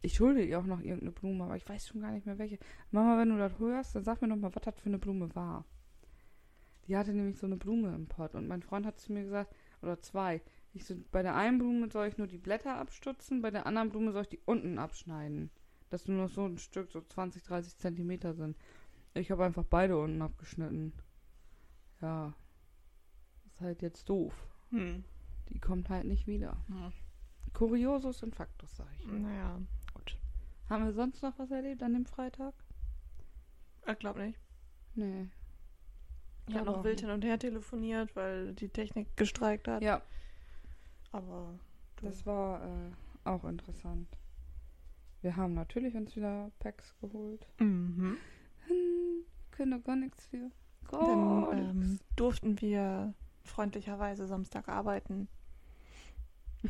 [0.00, 2.58] Ich schulde ihr auch noch irgendeine Blume, aber ich weiß schon gar nicht mehr welche.
[2.90, 5.34] Mama, wenn du das hörst, dann sag mir noch mal, was das für eine Blume
[5.34, 5.66] war.
[6.86, 9.54] Die hatte nämlich so eine Blume im Pott und mein Freund hat zu mir gesagt,
[9.82, 10.40] oder zwei.
[10.74, 13.90] Ich so, bei der einen Blume soll ich nur die Blätter abstutzen, bei der anderen
[13.90, 15.50] Blume soll ich die unten abschneiden.
[15.90, 18.56] Dass nur noch so ein Stück, so 20, 30 Zentimeter sind.
[19.14, 20.92] Ich habe einfach beide unten abgeschnitten.
[22.00, 22.34] Ja.
[23.46, 24.34] Ist halt jetzt doof.
[24.70, 25.04] Hm.
[25.48, 26.56] Die kommt halt nicht wieder.
[26.68, 26.92] Hm.
[27.54, 29.06] Kuriosus und Faktus, sag ich.
[29.06, 29.60] Naja,
[29.94, 30.16] gut.
[30.68, 32.54] Haben wir sonst noch was erlebt an dem Freitag?
[33.86, 34.38] Ich glaube nicht.
[34.94, 35.28] Nee.
[36.46, 39.82] Ich habe noch wild hin und her telefoniert, weil die Technik gestreikt hat.
[39.82, 40.02] Ja,
[41.12, 41.58] Aber
[42.02, 42.90] das war äh,
[43.24, 44.08] auch interessant.
[45.22, 47.46] Wir haben natürlich uns wieder Packs geholt.
[47.58, 48.16] Mhm.
[48.66, 50.50] Hm, können da gar nichts für.
[50.88, 51.06] Gar
[51.50, 55.28] Dann ähm, durften wir freundlicherweise Samstag arbeiten.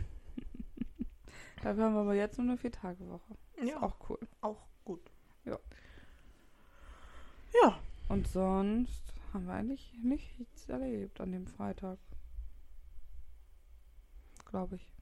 [1.62, 3.36] Dafür haben wir aber jetzt nur eine Vier-Tage-Woche.
[3.56, 4.18] Ist Ja, auch cool.
[4.40, 5.10] auch gut.
[5.44, 5.58] Ja.
[7.62, 7.78] Ja.
[8.08, 11.98] Und sonst haben wir eigentlich nichts erlebt an dem Freitag.
[14.48, 14.92] Glaube ich.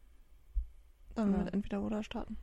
[1.15, 1.39] Dann Ja.
[1.39, 2.37] wird entweder oder starten.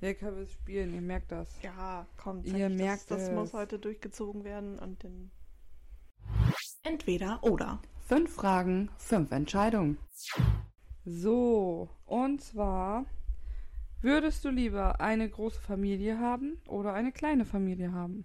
[0.00, 1.62] Wir können es spielen, ihr merkt das.
[1.62, 5.30] Ja, komm, Ihr zeig, merkt das, das muss heute durchgezogen werden und dann
[6.82, 7.80] entweder oder.
[8.00, 9.98] Fünf Fragen, fünf Entscheidungen.
[11.04, 13.06] So, und zwar,
[14.00, 18.24] würdest du lieber eine große Familie haben oder eine kleine Familie haben?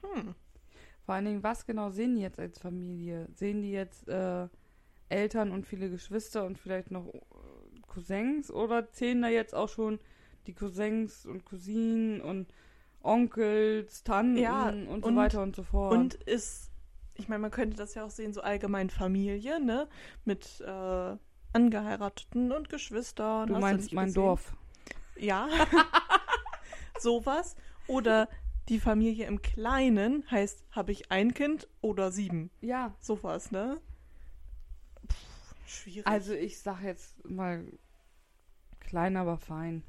[0.00, 0.34] Hm.
[1.12, 3.28] Vor allen Dingen, was genau sehen die jetzt als Familie?
[3.34, 4.48] Sehen die jetzt äh,
[5.10, 7.18] Eltern und viele Geschwister und vielleicht noch äh,
[7.86, 9.98] Cousins oder zählen da jetzt auch schon
[10.46, 12.54] die Cousins und Cousinen und
[13.02, 15.92] Onkels, Tanten Ja, und so und- weiter und so fort?
[15.92, 16.70] Und ist,
[17.12, 19.88] ich meine, man könnte das ja auch sehen, so allgemein Familie, ne?
[20.24, 21.16] Mit äh,
[21.52, 23.48] Angeheirateten und Geschwistern.
[23.48, 24.22] du meinst nicht mein gesehen?
[24.22, 24.56] Dorf.
[25.18, 25.46] Ja.
[26.98, 27.54] Sowas.
[27.86, 28.30] Oder
[28.68, 32.50] die Familie im Kleinen heißt, habe ich ein Kind oder sieben.
[32.60, 33.80] Ja, Sowas, ne?
[35.08, 36.06] Pff, schwierig.
[36.06, 37.64] Also ich sag jetzt mal
[38.80, 39.82] klein, aber fein.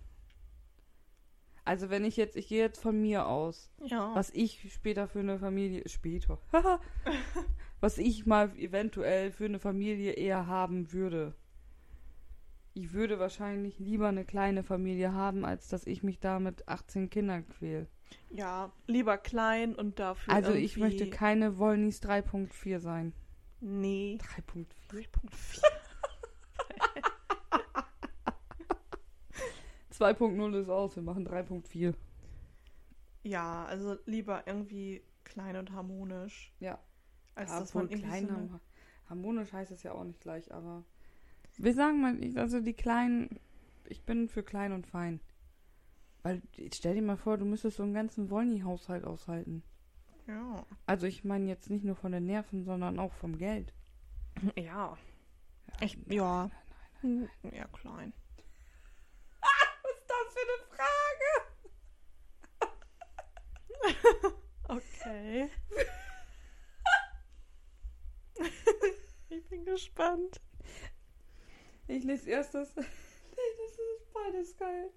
[1.65, 4.13] Also wenn ich jetzt, ich gehe jetzt von mir aus, Ja.
[4.15, 6.39] was ich später für eine Familie, später,
[7.79, 11.35] was ich mal eventuell für eine Familie eher haben würde.
[12.73, 17.09] Ich würde wahrscheinlich lieber eine kleine Familie haben, als dass ich mich da mit 18
[17.09, 17.87] Kindern quäl.
[18.31, 20.33] Ja, lieber klein und dafür.
[20.33, 23.13] Also ich möchte keine Wollnies 3.4 sein.
[23.61, 24.17] Nee.
[24.51, 24.65] 3.4?
[24.91, 25.61] 3.4.
[29.91, 31.93] 2.0 ist aus, wir machen 3.4.
[33.23, 36.51] Ja, also lieber irgendwie klein und harmonisch.
[36.59, 36.79] Ja.
[37.35, 38.59] Als Ja, dass man irgendwie klein so eine-
[39.09, 40.83] harmonisch heißt es ja auch nicht gleich, aber
[41.57, 43.39] wir sagen mal, also die kleinen,
[43.87, 45.19] ich bin für klein und fein.
[46.23, 46.41] Weil,
[46.73, 49.61] stell dir mal vor, du müsstest so einen ganzen Wollny-Haushalt aushalten.
[50.25, 50.65] Ja.
[50.85, 53.73] Also ich meine jetzt nicht nur von den Nerven, sondern auch vom Geld.
[54.57, 54.97] Ja.
[55.81, 56.49] Ich, ja.
[57.01, 58.13] Hm, Ja, klein.
[59.41, 59.51] Was
[59.91, 61.29] ist das für eine Frage?
[64.69, 65.49] Okay.
[69.29, 70.39] ich bin gespannt.
[71.87, 72.75] Ich lese erst das.
[72.75, 72.83] nee,
[73.57, 74.89] das ist beides geil.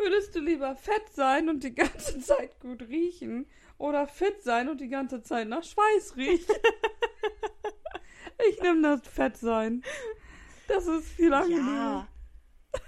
[0.00, 4.80] Würdest du lieber fett sein und die ganze Zeit gut riechen oder fit sein und
[4.80, 6.54] die ganze Zeit nach Schweiß riechen?
[8.48, 9.82] ich nehme das Fett sein.
[10.68, 12.08] Das ist viel angenehmer.
[12.72, 12.80] Ja.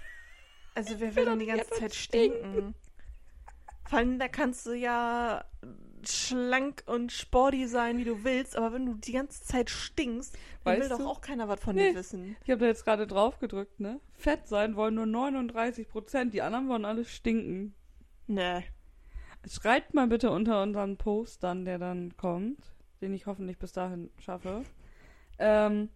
[0.74, 2.74] Also wer will denn die ganze Zeit stinken?
[3.90, 5.44] Vor allem, da kannst du ja
[6.08, 10.74] schlank und sporty sein, wie du willst, aber wenn du die ganze Zeit stinkst, dann
[10.74, 11.06] will Weißt doch du?
[11.06, 11.90] auch keiner was von Nee.
[11.90, 12.36] dir wissen.
[12.44, 14.00] Ich habe da jetzt gerade drauf gedrückt, ne?
[14.14, 17.74] Fett sein wollen nur 39 Prozent, die anderen wollen alle stinken.
[18.26, 18.64] Nee.
[19.48, 24.10] Schreibt mal bitte unter unseren Post dann, der dann kommt, den ich hoffentlich bis dahin
[24.18, 24.62] schaffe,
[25.38, 25.88] ähm,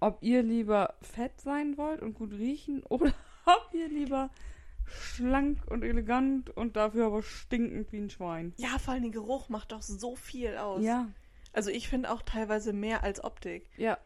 [0.00, 3.12] ob ihr lieber fett sein wollt und gut riechen oder
[3.46, 4.30] ob ihr lieber
[4.86, 8.52] schlank und elegant und dafür aber stinkend wie ein Schwein.
[8.56, 10.82] Ja, vor allem der Geruch macht doch so viel aus.
[10.84, 11.08] Ja,
[11.52, 13.68] Also ich finde auch teilweise mehr als Optik.
[13.76, 13.98] ja,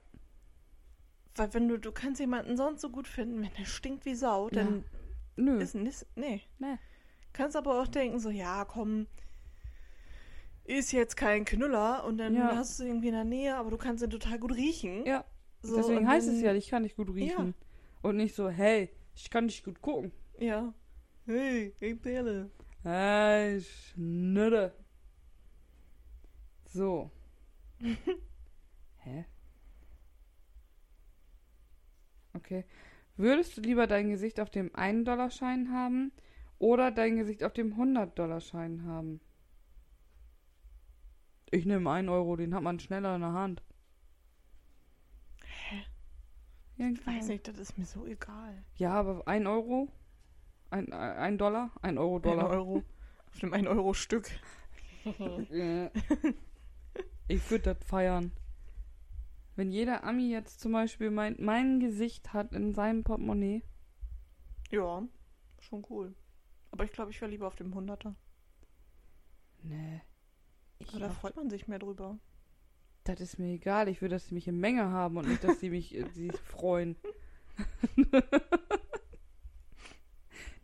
[1.35, 4.49] Weil wenn du, du kannst jemanden sonst so gut finden, wenn der stinkt wie Sau,
[4.51, 4.85] dann
[5.37, 5.59] nö.
[5.61, 6.41] ist nicht, nee.
[6.59, 6.77] Nee.
[7.33, 9.07] Kannst aber auch denken, so, ja, komm,
[10.65, 12.57] ist jetzt kein Knüller und dann Ja.
[12.57, 15.05] hast du ihn irgendwie in der Nähe, aber du kannst ihn total gut riechen.
[15.07, 15.25] Ja,
[15.63, 17.55] So, deswegen heißt dann- es ja, ich kann nicht gut riechen.
[18.03, 20.13] Und nicht so, hey, ich kann nicht gut gucken.
[20.39, 20.75] Ja.
[21.25, 22.51] Hey, ich Perle.
[22.83, 24.75] Hey, Schnitte.
[26.67, 27.11] So.
[28.99, 29.25] Hä?
[32.35, 32.65] Okay.
[33.17, 36.13] Würdest du lieber dein Gesicht auf dem 1-Dollar-Schein haben
[36.59, 39.21] oder dein Gesicht auf dem 100-Dollar-Schein haben?
[41.51, 43.63] Ich nehme 1 Euro, den hat man schneller in der Hand.
[45.71, 45.83] Hä?
[46.77, 48.63] Ja, Ich weiß nicht, das ist mir so egal.
[48.75, 49.89] Ja, aber 1 Euro?
[50.71, 51.71] Ein, ein Dollar?
[51.83, 52.51] Ein Euro Ein Dollar.
[52.51, 52.83] Euro.
[53.33, 54.31] Auf dem 1 Euro Stück.
[57.29, 58.33] Ich würde das feiern.
[59.55, 63.63] Wenn jeder Ami jetzt zum Beispiel mein, mein Gesicht hat in seinem Portemonnaie.
[64.71, 65.03] Ja,
[65.61, 66.15] schon cool.
[66.71, 68.15] Aber ich glaube, ich wäre lieber auf dem 100er.
[69.63, 70.03] Nee.
[70.79, 72.19] Ich Aber da freut man sich mehr drüber.
[73.05, 73.89] das ist mir egal.
[73.89, 76.31] Ich will, dass sie mich in Menge haben und nicht, dass sie mich äh, sie
[76.31, 76.97] freuen.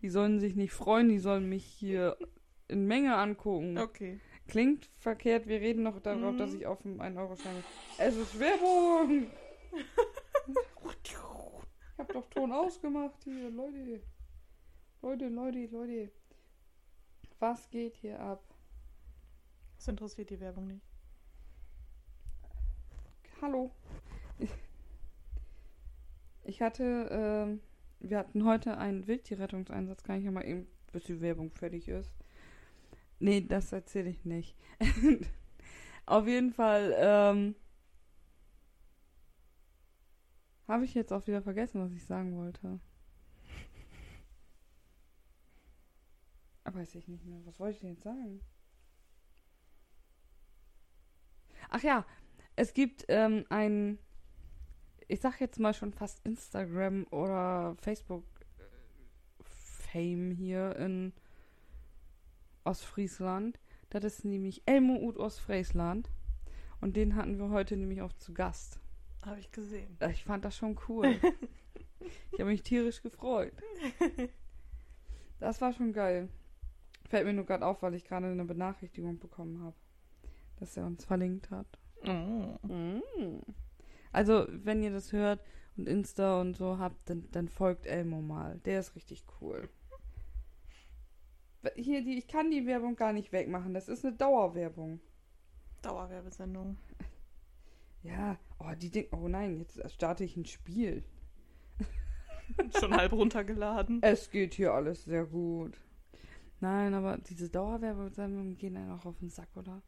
[0.02, 2.16] die sollen sich nicht freuen, die sollen mich hier
[2.68, 3.78] in Menge angucken.
[3.78, 4.20] Okay.
[4.48, 6.38] Klingt verkehrt, wir reden noch darauf, Mhm.
[6.38, 7.62] dass ich auf dem 1-Euro-Schein.
[7.98, 9.28] Es ist Werbung!
[11.04, 11.16] ich
[11.98, 14.02] hab doch Ton ausgemacht hier, Leute.
[15.00, 16.10] Leute, Leute, Leute.
[17.38, 18.42] Was geht hier ab?
[19.76, 20.84] Das interessiert die Werbung nicht.
[23.40, 23.70] Hallo.
[26.44, 27.60] Ich hatte, ähm,
[28.02, 32.12] wir hatten heute einen Wildtierrettungseinsatz, kann ich ja mal eben, bis die Werbung fertig ist.
[33.18, 34.56] Nee, das erzähle ich nicht.
[36.06, 37.54] Auf jeden Fall, ähm,
[40.68, 42.80] habe ich jetzt auch wieder vergessen, was ich sagen wollte.
[46.64, 47.40] Aber weiß ich nicht mehr.
[47.44, 48.40] Was wollte ich denn jetzt sagen?
[51.68, 52.06] Ach ja,
[52.56, 53.98] es gibt ähm, ein,
[55.08, 58.24] ich sag jetzt mal schon fast Instagram oder Facebook
[58.58, 61.12] äh, Fame hier in
[62.64, 63.58] Ostfriesland.
[63.90, 66.10] Das ist nämlich Elmo ut Ostfriesland.
[66.80, 68.80] Und den hatten wir heute nämlich auch zu Gast.
[69.24, 69.96] Habe ich gesehen.
[70.00, 71.06] Äh, Ich fand das schon cool.
[72.32, 73.52] ich habe mich tierisch gefreut.
[75.38, 76.28] Das war schon geil.
[77.08, 79.76] Fällt mir nur gerade auf, weil ich gerade eine Benachrichtigung bekommen habe,
[80.56, 81.66] dass er uns verlinkt hat.
[82.04, 82.58] Oh.
[82.66, 83.42] Mm.
[84.12, 85.40] Also, wenn ihr das hört
[85.77, 88.61] und Insta und so habt, dann, dann folgt Elmo mal.
[88.64, 89.68] Der ist richtig cool.
[91.77, 93.72] Hier, die, ich kann die Werbung gar nicht wegmachen.
[93.72, 95.01] Das ist eine Dauerwerbung.
[95.83, 96.79] Dauerwerbesendung.
[98.05, 101.05] Ja, oh, die denken, oh nein, jetzt starte ich ein Spiel.
[102.81, 104.03] Schon halb runtergeladen.
[104.03, 105.81] Es geht hier alles sehr gut.
[106.59, 109.83] Nein, aber diese Dauerwerbesendungen gehen einem auch auf den Sack, oder?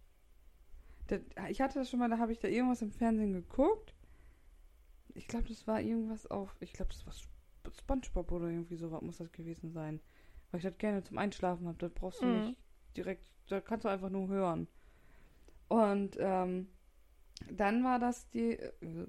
[1.49, 3.95] Ich hatte das schon mal, da habe ich da irgendwas im Fernsehen geguckt.
[5.15, 7.31] Ich glaube, das war irgendwas auf, ich glaube, das war Sp-
[7.79, 10.01] Spongebob oder irgendwie sowas muss das gewesen sein.
[10.51, 11.79] Weil ich das gerne zum Einschlafen habe.
[11.79, 12.33] Da brauchst du Mhm.
[12.39, 12.57] nicht
[12.97, 14.69] direkt, da kannst du einfach nur hören.
[15.69, 16.69] Und ähm,
[17.51, 19.07] dann war das die, äh,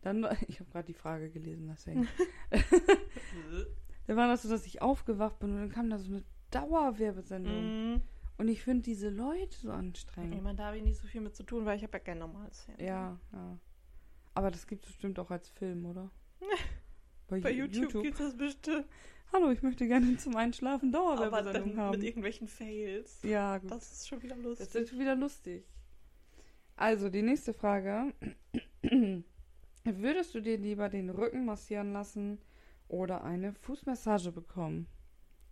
[0.00, 2.08] dann war, ich habe gerade die Frage gelesen, deswegen.
[4.06, 7.94] Dann war das so, dass ich aufgewacht bin und dann kam da so eine Dauerwerbesendung.
[7.94, 8.02] Mhm.
[8.36, 10.42] Und ich finde diese Leute so Ich anstrengend.
[10.42, 12.18] meine, da habe ich nicht so viel mit zu tun, weil ich habe ja kein
[12.18, 12.84] normales Handy.
[12.84, 13.58] Ja, ja.
[14.34, 16.10] Aber das gibt es bestimmt auch als Film, oder?
[17.28, 18.86] Bei Ju- YouTube, gibt's das bestimmt.
[19.32, 21.92] Hallo, ich möchte gerne zum Einschlafen Dauerwerbesendung haben.
[21.92, 23.22] mit irgendwelchen Fails.
[23.22, 23.70] Ja, gut.
[23.70, 24.74] Das ist schon wieder Das lustig.
[24.82, 25.64] ist wieder lustig.
[26.76, 28.12] Also, die nächste Frage.
[29.84, 32.38] Würdest du dir lieber den Rücken massieren lassen
[32.88, 34.86] oder eine Fußmassage bekommen?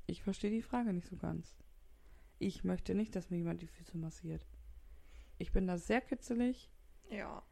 [0.07, 1.57] Ich verstehe die Frage nicht so ganz.
[2.39, 4.47] Ich möchte nicht, dass mir jemand die Füße massiert.
[5.39, 6.71] Ich bin da sehr kitzelig
[7.11, 7.43] Ja.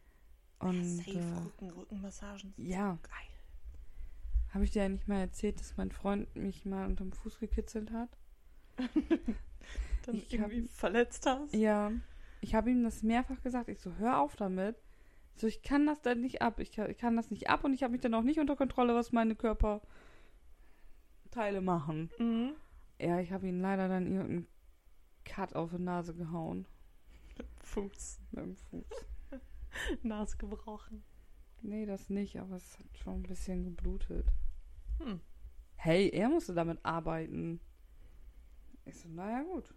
[0.61, 2.55] Und Safe äh, Rücken, Rückenmassagen.
[2.57, 4.55] ja, so Geil.
[4.55, 7.91] habe ich dir ja nicht mal erzählt, dass mein Freund mich mal unterm Fuß gekitzelt
[7.93, 8.09] hat?
[10.07, 11.53] Dann Ich irgendwie hab- verletzt hast.
[11.55, 11.93] Ja,
[12.41, 13.69] ich habe ihm das mehrfach gesagt.
[13.69, 14.77] Ich so, hör auf damit.
[15.37, 16.59] So, ich kann das dann nicht ab.
[16.59, 18.57] Ich kann, ich kann das nicht ab und ich habe mich dann auch nicht unter
[18.57, 19.81] Kontrolle, was meine Körperteile
[21.61, 22.11] machen.
[22.19, 22.53] Mhm.
[23.01, 24.47] Ja, ich habe ihn leider dann irgendeinen
[25.25, 26.67] Cut auf die Nase gehauen.
[27.63, 28.19] Fuß.
[28.33, 28.85] Mit dem Fuß.
[30.03, 31.05] Nase gebrochen.
[31.63, 34.27] Nee, das nicht, aber es hat schon ein bisschen geblutet.
[34.99, 35.21] Hm.
[35.77, 37.61] Hey, er musste damit arbeiten.
[38.85, 39.75] Ich so, naja, gut.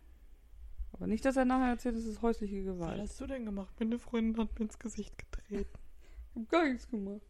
[0.93, 3.01] Aber nicht, dass er nachher erzählt, es ist häusliche Was Gewalt.
[3.01, 3.73] hast du denn gemacht?
[3.79, 5.79] Meine Freundin hat mir ins Gesicht getreten.
[6.29, 7.21] Ich hab gar nichts gemacht.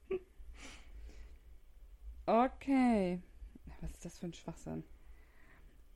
[2.25, 3.21] Okay.
[3.81, 4.83] Was ist das für ein Schwachsinn?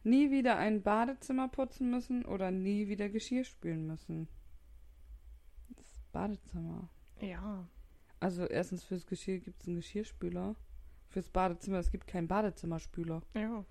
[0.04, 4.28] Nie wieder ein Badezimmer putzen müssen oder nie wieder Geschirr spülen müssen.
[6.16, 6.90] Badezimmer.
[7.20, 7.68] Ja.
[8.20, 10.56] Also erstens fürs Geschirr gibt es einen Geschirrspüler.
[11.10, 13.22] Fürs Badezimmer, es gibt keinen Badezimmerspüler.
[13.36, 13.64] Ja.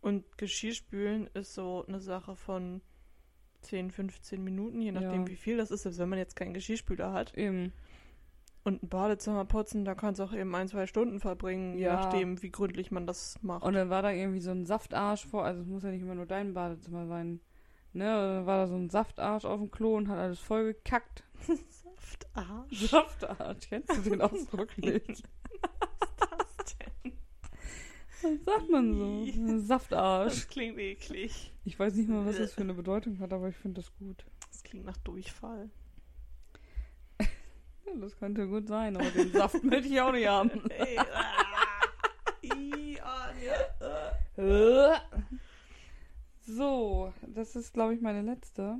[0.00, 2.82] Und Geschirrspülen ist so eine Sache von
[3.62, 5.28] 10, 15 Minuten, je nachdem Ja.
[5.28, 7.34] wie viel das ist, selbst wenn man jetzt keinen Geschirrspüler hat.
[7.34, 7.72] Eben.
[8.64, 11.94] Und ein Badezimmer putzen, da kannst du auch eben ein, zwei Stunden verbringen, je Ja.
[11.96, 13.62] nachdem, wie gründlich man das macht.
[13.62, 16.14] Und dann war da irgendwie so ein Saftarsch vor, also es muss ja nicht immer
[16.14, 17.40] nur dein Badezimmer sein.
[17.94, 21.22] Ne, dann war da so ein Saftarsch auf dem Klo und hat alles voll gekackt.
[21.46, 22.90] Saftarsch.
[22.90, 25.22] Saftarsch, kennst du den Ausdruck nicht?
[26.18, 27.12] Was ist das denn?
[28.20, 29.58] Das sagt man so.
[29.60, 30.34] Saftarsch.
[30.34, 31.52] Das klingt eklig.
[31.64, 34.24] Ich weiß nicht mal, was das für eine Bedeutung hat, aber ich finde das gut.
[34.50, 35.70] Das klingt nach Durchfall.
[37.86, 40.50] Ja, das könnte gut sein, aber den Saft möchte ich auch nicht haben.
[40.70, 41.04] Ey, ah.
[42.42, 44.98] I, ah, ja, äh.
[46.46, 48.78] So, das ist, glaube ich, meine letzte.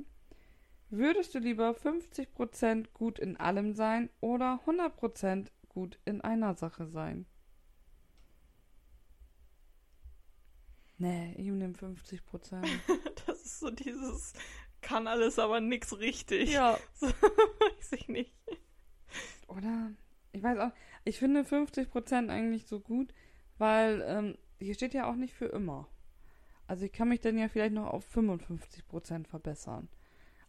[0.89, 7.25] Würdest du lieber 50% gut in allem sein oder 100% gut in einer Sache sein?
[10.97, 12.63] Nee, ich nehme 50%.
[13.25, 14.33] Das ist so dieses,
[14.81, 16.53] kann alles, aber nix richtig.
[16.53, 16.77] ja.
[16.93, 18.33] So, weiß ich nicht.
[19.47, 19.91] Oder?
[20.31, 20.71] Ich weiß auch,
[21.03, 23.13] ich finde 50% eigentlich so gut,
[23.57, 25.87] weil ähm, hier steht ja auch nicht für immer.
[26.67, 29.87] Also ich kann mich dann ja vielleicht noch auf 55% verbessern.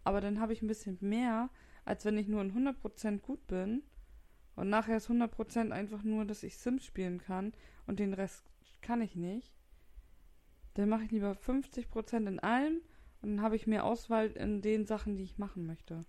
[0.05, 1.51] Aber dann habe ich ein bisschen mehr,
[1.85, 3.83] als wenn ich nur in 100% gut bin.
[4.55, 7.53] Und nachher ist 100% einfach nur, dass ich Sims spielen kann
[7.87, 8.45] und den Rest
[8.81, 9.53] kann ich nicht.
[10.75, 12.81] Dann mache ich lieber 50% in allem
[13.21, 16.05] und dann habe ich mehr Auswahl in den Sachen, die ich machen möchte.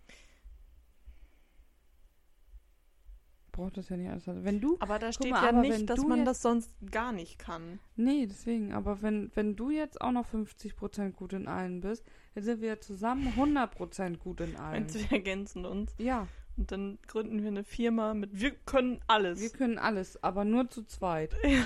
[3.57, 4.23] Braucht das ja nicht alles.
[4.27, 7.39] Wenn du Aber da steht mal, ja nicht, dass man jetzt- das sonst gar nicht
[7.39, 7.79] kann.
[7.95, 12.43] Nee, deswegen, aber wenn, wenn du jetzt auch noch 50% gut in allen bist, dann
[12.43, 14.83] sind wir zusammen 100% gut in allen.
[14.83, 15.93] Meinst du, wir ergänzen uns.
[15.97, 19.41] Ja, Und dann gründen wir eine Firma mit Wir können alles.
[19.41, 21.35] wir können alles, aber nur zu zweit.
[21.43, 21.63] ja.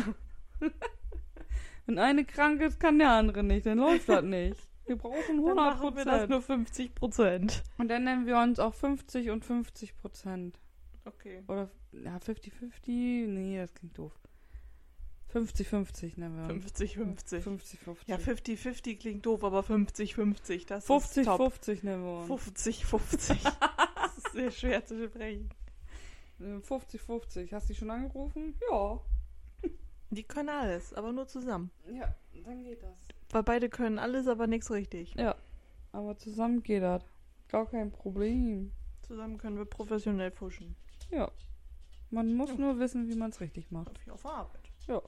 [1.86, 4.58] Wenn eine krank ist, kann der andere nicht, dann läuft das nicht.
[4.86, 6.28] Wir brauchen Dann machen wir das 100%.
[6.30, 7.64] nur 50 Prozent.
[7.78, 10.54] Und dann nennen wir uns auch 50 und 50%.
[11.06, 11.44] Okay.
[11.48, 13.28] Oder, ja, 50-50?
[13.28, 14.14] Nee, das klingt doof.
[15.34, 16.66] 50-50 nennen wir uns.
[16.66, 17.42] 50-50.
[17.42, 17.98] 50-50.
[18.08, 21.54] Ja, 50-50 klingt doof, aber 50-50, das ist top.
[21.54, 22.44] 50-50 nennen wir uns.
[22.58, 23.38] 50-50.
[23.96, 25.50] das ist sehr schwer zu sprechen.
[26.40, 27.54] Äh, 50-50.
[27.54, 28.56] Hast du die schon angerufen?
[28.70, 29.00] Ja.
[30.10, 31.72] Die können alles, aber nur zusammen.
[31.90, 32.98] Ja, dann geht das.
[33.30, 35.14] Weil beide können alles, aber nichts richtig.
[35.16, 35.36] Ja.
[35.94, 37.04] Aber zusammen geht das.
[37.48, 38.72] Gar kein Problem.
[39.02, 40.76] Zusammen können wir professionell fuschen.
[41.10, 41.32] Ja.
[42.12, 42.58] Man muss Ja.
[42.58, 43.90] nur wissen, wie man es richtig macht.
[44.10, 44.62] Auf auf Arbeit.
[44.88, 45.02] Ja.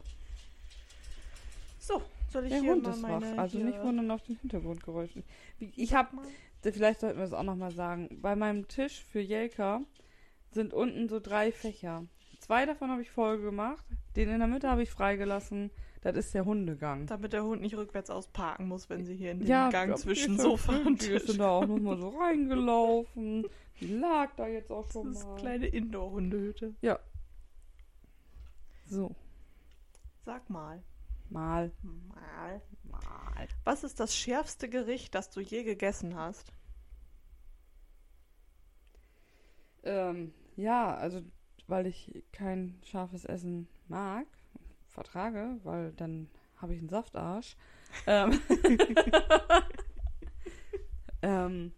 [1.80, 4.38] So, soll ich Der hier Hund mal ist meine wach, also nicht wundern auf den
[4.38, 5.24] Hintergrundgeräuschen.
[5.60, 6.18] Ich habe,
[6.62, 9.82] vielleicht sollten wir es auch nochmal sagen, bei meinem Tisch für Jelka
[10.52, 12.06] sind unten so drei Fächer.
[12.40, 13.84] Zwei davon habe ich voll gemacht,
[14.16, 15.72] den in der Mitte habe ich freigelassen.
[16.02, 17.06] Das ist der Hundegang.
[17.06, 20.36] Damit der Hund nicht rückwärts ausparken muss, wenn sie hier in den Ja, Gang zwischen
[20.36, 21.24] die Sofa und Die Tisch.
[21.30, 23.48] ist da auch nochmal so reingelaufen.
[23.80, 25.36] Die lag da jetzt auch schon Das ist mal.
[25.36, 26.76] kleine Indoor-Hundehütte.
[28.86, 29.16] So,
[30.26, 30.84] Sag mal.
[31.30, 32.62] mal, Mal.
[32.84, 33.48] mal.
[33.64, 36.52] Was ist das schärfste Gericht, das du je gegessen hast?
[39.84, 41.22] Ähm, ja, also
[41.68, 44.28] weil ich kein scharfes Essen mag,
[44.88, 47.58] vertrage, weil dann habe ich einen Saftarsch.
[48.06, 48.40] Ähm,
[51.22, 51.74] ähm,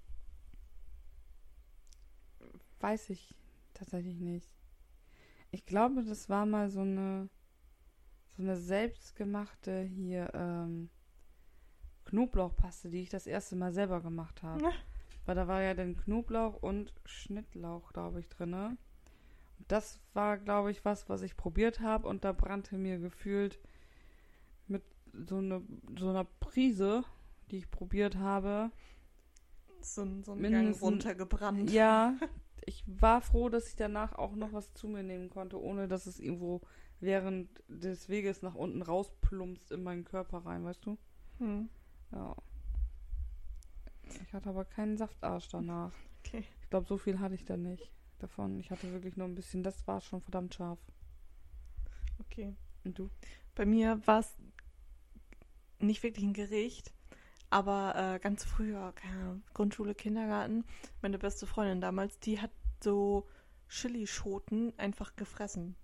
[2.85, 3.33] weiß ich
[3.73, 4.47] tatsächlich nicht.
[5.49, 7.29] Ich glaube, das war mal so eine
[8.27, 10.89] so eine selbstgemachte hier ähm,
[12.05, 14.71] Knoblauchpaste, die ich das erste Mal selber gemacht habe.
[15.25, 18.77] Weil da war ja dann Knoblauch und Schnittlauch, glaube ich, drinne.
[19.57, 23.57] Und das war, glaube ich, was, was ich probiert habe und da brannte mir gefühlt
[24.67, 24.83] mit
[25.27, 25.63] so, eine,
[25.97, 27.03] so einer Prise,
[27.49, 28.69] die ich probiert habe.
[29.81, 31.71] So ein, so ein Gang runtergebrannt.
[31.71, 32.15] Ja,
[32.65, 36.05] ich war froh, dass ich danach auch noch was zu mir nehmen konnte, ohne dass
[36.05, 36.61] es irgendwo
[36.99, 40.97] während des Weges nach unten rausplumpst in meinen Körper rein, weißt du?
[41.39, 41.69] Hm.
[42.11, 42.35] Ja.
[44.23, 45.91] Ich hatte aber keinen Saftarsch danach.
[46.19, 46.43] Okay.
[46.61, 48.59] Ich glaube, so viel hatte ich da nicht davon.
[48.59, 50.79] Ich hatte wirklich nur ein bisschen, das war schon verdammt scharf.
[52.19, 52.55] Okay.
[52.83, 53.09] Und du?
[53.55, 54.37] Bei mir war es
[55.79, 56.93] nicht wirklich ein Gericht,
[57.55, 60.65] aber äh, ganz früher, keine Grundschule, Kindergarten,
[61.01, 62.51] meine beste Freundin damals, die hat
[62.83, 63.29] so
[63.69, 65.77] Chilischoten einfach gefressen.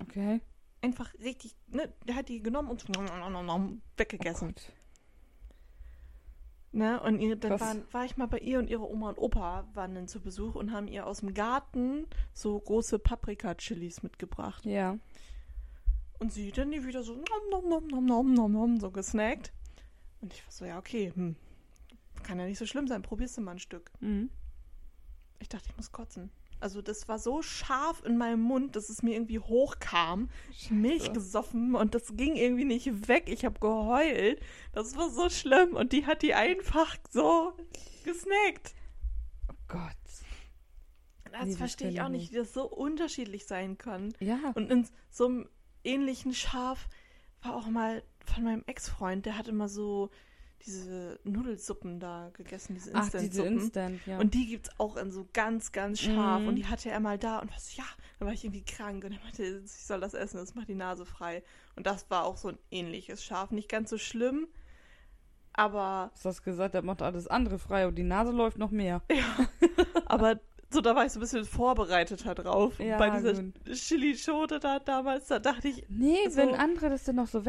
[0.00, 0.40] Okay.
[0.80, 2.86] Einfach richtig, ne, der hat die genommen und
[3.96, 4.54] weggegessen.
[4.56, 4.72] Oh.
[6.70, 7.00] Ne?
[7.00, 9.96] Und ihr, dann waren, war ich mal bei ihr und ihre Oma und Opa waren
[9.96, 14.64] dann zu Besuch und haben ihr aus dem Garten so große Paprika-Chilis mitgebracht.
[14.64, 14.96] Ja.
[16.20, 19.52] Und sie dann die wieder so nom, nom, nom, nom, nom, nom, nom, so gesnackt.
[20.20, 21.36] Und ich war so, ja, okay, hm.
[22.22, 23.92] Kann ja nicht so schlimm sein, probierst du mal ein Stück.
[24.00, 24.30] Mhm.
[25.38, 26.30] Ich dachte, ich muss kotzen.
[26.60, 30.28] Also das war so scharf in meinem Mund, dass es mir irgendwie hochkam.
[30.70, 33.28] Milch gesoffen und das ging irgendwie nicht weg.
[33.28, 34.40] Ich habe geheult.
[34.72, 35.76] Das war so schlimm.
[35.76, 37.52] Und die hat die einfach so
[38.04, 38.74] gesnackt.
[39.48, 39.94] Oh Gott.
[41.30, 42.32] Das Nee, verstehe ich auch nicht, nicht.
[42.32, 44.12] wie das so unterschiedlich sein kann.
[44.18, 44.52] Ja.
[44.54, 45.48] Und in so einem
[45.84, 46.88] ähnlichen Scharf
[47.42, 50.10] war auch mal von meinem Ex-Freund, der hat immer so
[50.66, 53.58] diese Nudelsuppen da gegessen, diese Ach, diese Instant-Suppen.
[53.58, 54.18] Instant, ja.
[54.18, 56.42] Und die gibt's auch in so ganz, ganz scharf.
[56.42, 56.48] Mhm.
[56.48, 57.84] Und die hatte er mal da und was, ja,
[58.18, 60.74] dann war ich irgendwie krank und er meinte, ich soll das essen, das macht die
[60.74, 61.44] Nase frei.
[61.76, 63.52] Und das war auch so ein ähnliches Scharf.
[63.52, 64.48] Nicht ganz so schlimm,
[65.58, 68.70] aber, Hast du das gesagt, der macht alles andere frei und die Nase läuft noch
[68.70, 69.02] mehr.
[70.06, 70.38] aber
[70.70, 72.78] so, da war ich so ein bisschen vorbereiteter drauf.
[72.78, 73.34] Ja, Bei dieser.
[73.72, 76.36] Chili-Schote da damals, da dachte ich, Nee, So.
[76.36, 77.44] wenn andere das dann noch so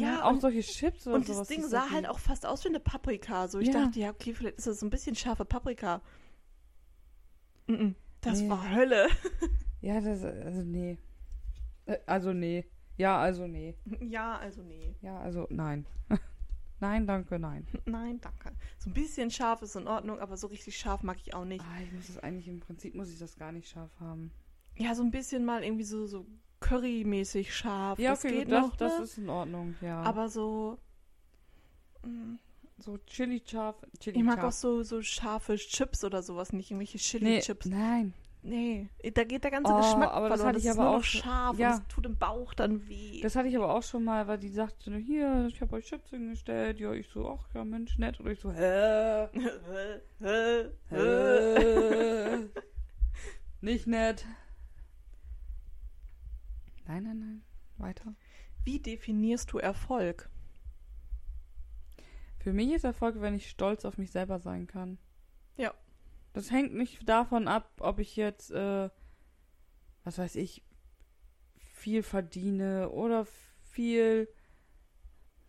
[0.00, 0.24] Ja, ne?
[0.24, 1.48] auch und- solche Chips oder Und sowas.
[1.48, 3.48] das Ding sah das halt auch fast aus wie eine Paprika.
[3.48, 3.84] So, ich Ja.
[3.84, 6.00] dachte, ja, okay, vielleicht ist das so ein bisschen scharfe Paprika.
[8.20, 8.50] Das Nee.
[8.50, 9.06] war Hölle.
[9.82, 10.98] Ja, das, also nee.
[11.86, 12.66] Äh, Also nee.
[12.98, 13.74] Ja, also nee.
[14.02, 14.94] ja, also nee.
[15.00, 15.86] Ja, also nein.
[16.80, 17.66] nein, danke, nein.
[17.86, 18.52] Nein, danke.
[18.78, 21.64] So ein bisschen scharf ist in Ordnung, aber so richtig scharf mag ich auch nicht.
[21.64, 24.32] Ah, ich muss das eigentlich, im Prinzip muss ich das gar nicht scharf haben.
[24.76, 26.26] Ja, so ein bisschen mal irgendwie so, so
[26.60, 27.98] Curry-mäßig scharf.
[27.98, 29.04] Ja, das okay, geht das, noch, das ne?
[29.04, 30.02] ist in Ordnung, ja.
[30.02, 30.78] Aber so.
[32.04, 32.36] mm,
[32.78, 34.48] so Chili scharf, Chili Ich mag scharf.
[34.48, 37.66] auch so, so scharfe Chips oder sowas, nicht irgendwelche nee, Chili-Chips.
[37.66, 38.14] nein.
[38.42, 40.48] Nee, da geht der ganze Oh, Geschmack aber das verloren.
[40.48, 41.74] hatte ich ist aber nur auch scharf ja.
[41.74, 43.20] und es tut im Bauch dann weh.
[43.20, 46.08] Das hatte ich aber auch schon mal, weil die sagte, hier, ich habe euch Chips
[46.10, 46.80] hingestellt.
[46.80, 48.18] Ja, ich so, ach ja, Mensch, nett.
[48.18, 49.28] Und ich so, hä?
[50.88, 52.48] Hä?
[53.60, 54.24] Nicht nett.
[56.86, 57.42] Nein, nein, nein.
[57.76, 58.14] Weiter.
[58.64, 60.30] Wie definierst du Erfolg?
[62.38, 64.96] Für mich ist Erfolg, wenn ich stolz auf mich selber sein kann.
[65.58, 65.74] Ja.
[66.32, 68.88] Das hängt nicht davon ab, ob ich jetzt, äh,
[70.04, 70.62] was weiß ich,
[71.56, 73.26] viel verdiene oder
[73.70, 74.28] viel,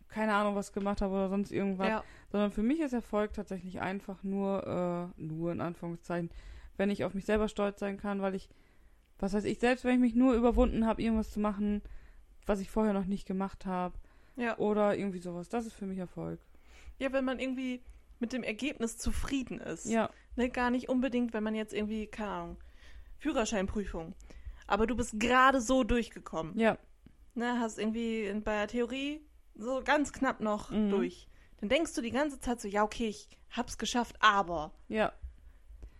[0.08, 1.88] keine Ahnung, was gemacht habe oder sonst irgendwas.
[1.88, 2.04] Ja.
[2.30, 6.30] Sondern für mich ist Erfolg tatsächlich einfach nur, äh, nur in Anführungszeichen,
[6.76, 8.48] wenn ich auf mich selber stolz sein kann, weil ich,
[9.18, 11.82] was weiß ich, selbst wenn ich mich nur überwunden habe, irgendwas zu machen,
[12.46, 13.94] was ich vorher noch nicht gemacht habe,
[14.36, 14.56] Ja.
[14.58, 15.48] oder irgendwie sowas.
[15.48, 16.40] Das ist für mich Erfolg.
[16.98, 17.82] Ja, wenn man irgendwie
[18.18, 19.86] mit dem Ergebnis zufrieden ist.
[19.86, 22.56] Ja, Ne, gar nicht unbedingt, wenn man jetzt irgendwie, keine Ahnung,
[23.18, 24.14] Führerscheinprüfung.
[24.66, 26.58] Aber du bist gerade so durchgekommen.
[26.58, 26.76] ja,
[27.34, 29.20] Ne, hast irgendwie in, bei der Theorie
[29.54, 30.90] so ganz knapp noch Mhm.
[30.90, 31.26] durch.
[31.60, 34.72] Dann denkst du die ganze Zeit so, ja, okay, ich hab's geschafft, aber.
[34.88, 35.12] ja,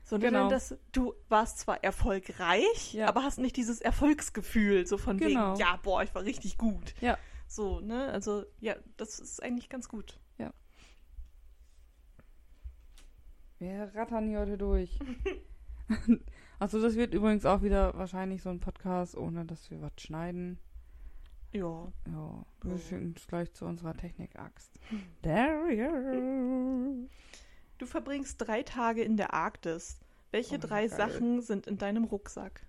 [0.05, 0.49] So, und Genau.
[0.49, 3.07] das, du warst zwar erfolgreich, Ja.
[3.09, 5.53] aber hast nicht dieses Erfolgsgefühl, so von Genau.
[5.53, 6.95] wegen, ja, boah, ich war richtig gut.
[7.01, 7.17] ja.
[7.47, 10.19] So, ne, also, ja, das ist eigentlich ganz gut.
[13.63, 14.99] Wir rattern hier heute durch.
[16.59, 20.59] Achso, das wird übrigens auch wieder wahrscheinlich so ein Podcast, ohne dass wir was schneiden.
[21.53, 21.93] Ja.
[22.09, 24.81] Ja, wir schicken es gleich zu unserer Technik-Axt.
[25.23, 27.07] There
[27.79, 30.01] Du verbringst drei Tage in der Arktis.
[30.33, 30.97] Welche Oh, drei geil.
[30.99, 32.67] Sachen sind in deinem Rucksack?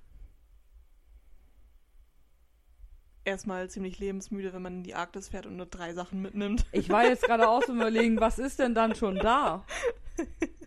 [3.26, 6.68] Erstmal ziemlich lebensmüde, wenn man in die Arktis fährt und nur drei Sachen mitnimmt.
[6.72, 9.66] Ich war jetzt gerade aus dem Überlegen, was ist denn dann schon da?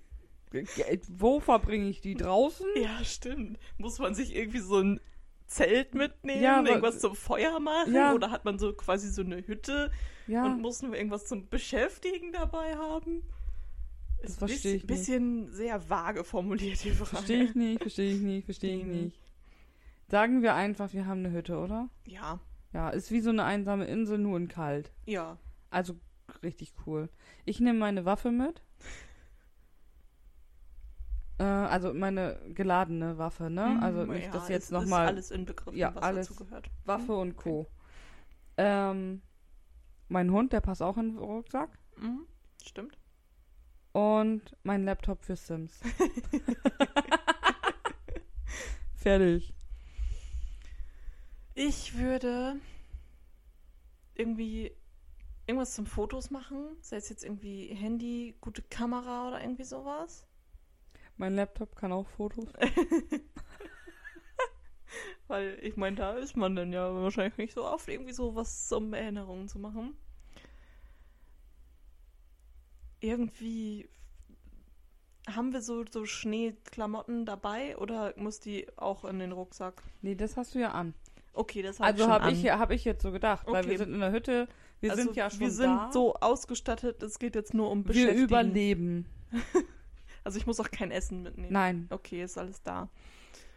[1.09, 2.66] Wo verbringe ich die draußen?
[2.76, 3.59] Ja, stimmt.
[3.78, 5.01] Muss man sich irgendwie so ein
[5.47, 7.94] Zelt mitnehmen, Ja, irgendwas zum Feuer machen?
[7.94, 8.12] Ja.
[8.14, 9.90] Oder hat man so quasi so eine Hütte
[10.26, 13.22] Ja, und muss nur irgendwas zum Beschäftigen dabei haben?
[14.22, 17.11] Das Ist versteh ich ein bisschen sehr vage formuliert, die Frage.
[17.11, 18.90] verstehe ich nicht, verstehe ich nicht, verstehe ich Mhm.
[19.05, 19.20] nicht.
[20.09, 21.88] Sagen wir einfach, wir haben eine Hütte, oder?
[22.07, 22.40] Ja,
[22.72, 24.90] Ja, ist wie so eine einsame Insel, nur in kalt.
[25.07, 25.36] ja.
[25.70, 25.97] Also
[26.42, 27.09] richtig cool.
[27.44, 28.62] Ich nehme meine Waffe mit.
[31.39, 33.80] Äh, also meine geladene Waffe, ne?
[33.82, 36.28] Also Mhm, nicht, ja, dass jetzt nochmal alles inbegriffen, Ja, was alles.
[36.28, 36.70] dazu gehört.
[36.84, 37.66] Waffe und Co.
[38.57, 39.22] Ähm,
[40.09, 41.70] mein Hund, der passt auch in den Rucksack.
[41.99, 42.26] Mhm.
[42.64, 42.99] Stimmt.
[43.93, 45.80] Und mein Laptop für Sims.
[48.97, 49.55] Fertig.
[51.55, 52.57] Ich würde
[54.14, 54.72] irgendwie
[55.47, 60.26] irgendwas zum Fotos machen, sei es jetzt irgendwie Handy, gute Kamera oder irgendwie sowas.
[61.16, 62.46] Mein Laptop kann auch Fotos.
[65.28, 68.92] Weil ich meine, da ist man dann ja wahrscheinlich nicht so oft irgendwie sowas zum
[68.94, 69.96] Erinnerungen zu machen.
[73.00, 73.88] Irgendwie
[75.28, 79.82] haben wir so, so Schneeklamotten dabei oder muss die auch in den Rucksack?
[80.02, 80.94] Nee, das hast du ja an.
[81.32, 82.32] Okay, das hab Also schon habe an.
[82.34, 83.70] ich, hab ich jetzt so gedacht, weil Okay.
[83.72, 84.48] wir sind in der Hütte,
[84.80, 85.90] wir also, sind ja schon wir sind da.
[85.92, 88.22] so ausgestattet, es geht jetzt nur um wir Beschäftigen.
[88.22, 89.06] überleben.
[90.27, 91.53] Also ich muss auch kein Essen mitnehmen.
[91.53, 92.89] Nein, Okay, ist alles da.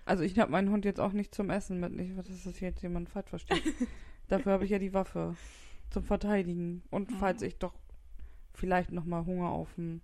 [0.06, 1.94] also ich habe meinen Hund jetzt auch nicht zum Essen mit.
[1.94, 3.64] Nicht, dass das jetzt jemand falsch versteht.
[4.28, 5.36] Dafür habe ich ja die Waffe
[5.90, 6.84] zum Verteidigen.
[6.92, 7.16] Und Mhm.
[7.16, 7.74] falls ich doch
[8.54, 10.02] vielleicht noch mal Hunger auf dem,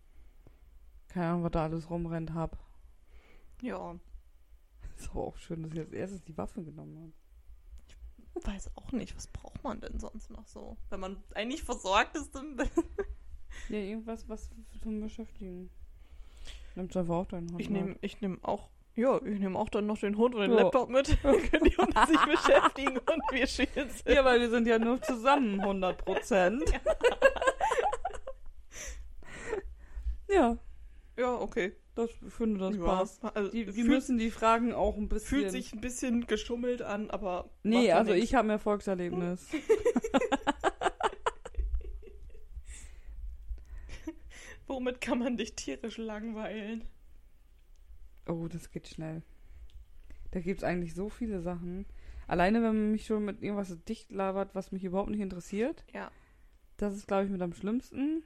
[1.09, 2.57] keine Ahnung, was da alles rumrennt, hab.
[3.61, 3.95] Ja,
[4.97, 7.13] Ist aber auch schön, dass ich als erstes die Waffe genommen
[8.33, 8.45] habe.
[8.47, 10.77] weiß auch nicht, was braucht man denn sonst noch so?
[10.89, 12.57] Wenn man eigentlich versorgt ist, dann
[13.69, 14.49] Ja, irgendwas, was
[14.81, 15.69] zum Beschäftigen.
[16.75, 17.61] Nimmst einfach auch deinen Hund.
[17.61, 17.81] Ich mit.
[17.81, 20.61] nehme nehm auch, ja, ich nehme auch dann noch den Hund und den Ja.
[20.63, 21.17] Laptop mit.
[21.23, 25.01] Dann können die Hunde sich beschäftigen und wir spielen Ja, weil wir sind ja nur
[25.01, 26.63] zusammen 100 Prozent.
[30.29, 30.57] ja,
[31.17, 31.73] Ja, okay.
[31.95, 32.83] das, ich finde, das ja.
[32.83, 33.23] passt.
[33.35, 35.27] Also, Die, die müssen die Fragen auch ein bisschen.
[35.27, 37.49] fühlt sich ein bisschen geschummelt an, aber.
[37.63, 38.25] Nee, also nix.
[38.25, 39.47] ich habe ein Erfolgserlebnis.
[44.67, 46.85] Womit kann man dich tierisch langweilen?
[48.27, 49.21] Oh, das geht schnell.
[50.31, 51.85] Da gibt's eigentlich so viele Sachen.
[52.27, 55.85] Alleine, wenn man mich schon mit irgendwas dicht labert, was mich überhaupt nicht interessiert.
[55.93, 56.11] Ja.
[56.77, 58.23] Das ist, glaube ich, mit am schlimmsten.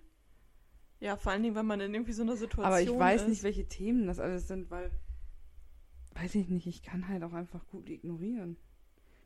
[1.02, 3.28] Ja, vor allen Dingen, wenn man in irgendwie so einer Situation Aber ich weiß ist.
[3.28, 4.92] nicht, welche Themen das alles sind, weil.
[6.16, 8.58] Weiß ich nicht, ich kann halt auch einfach gut ignorieren.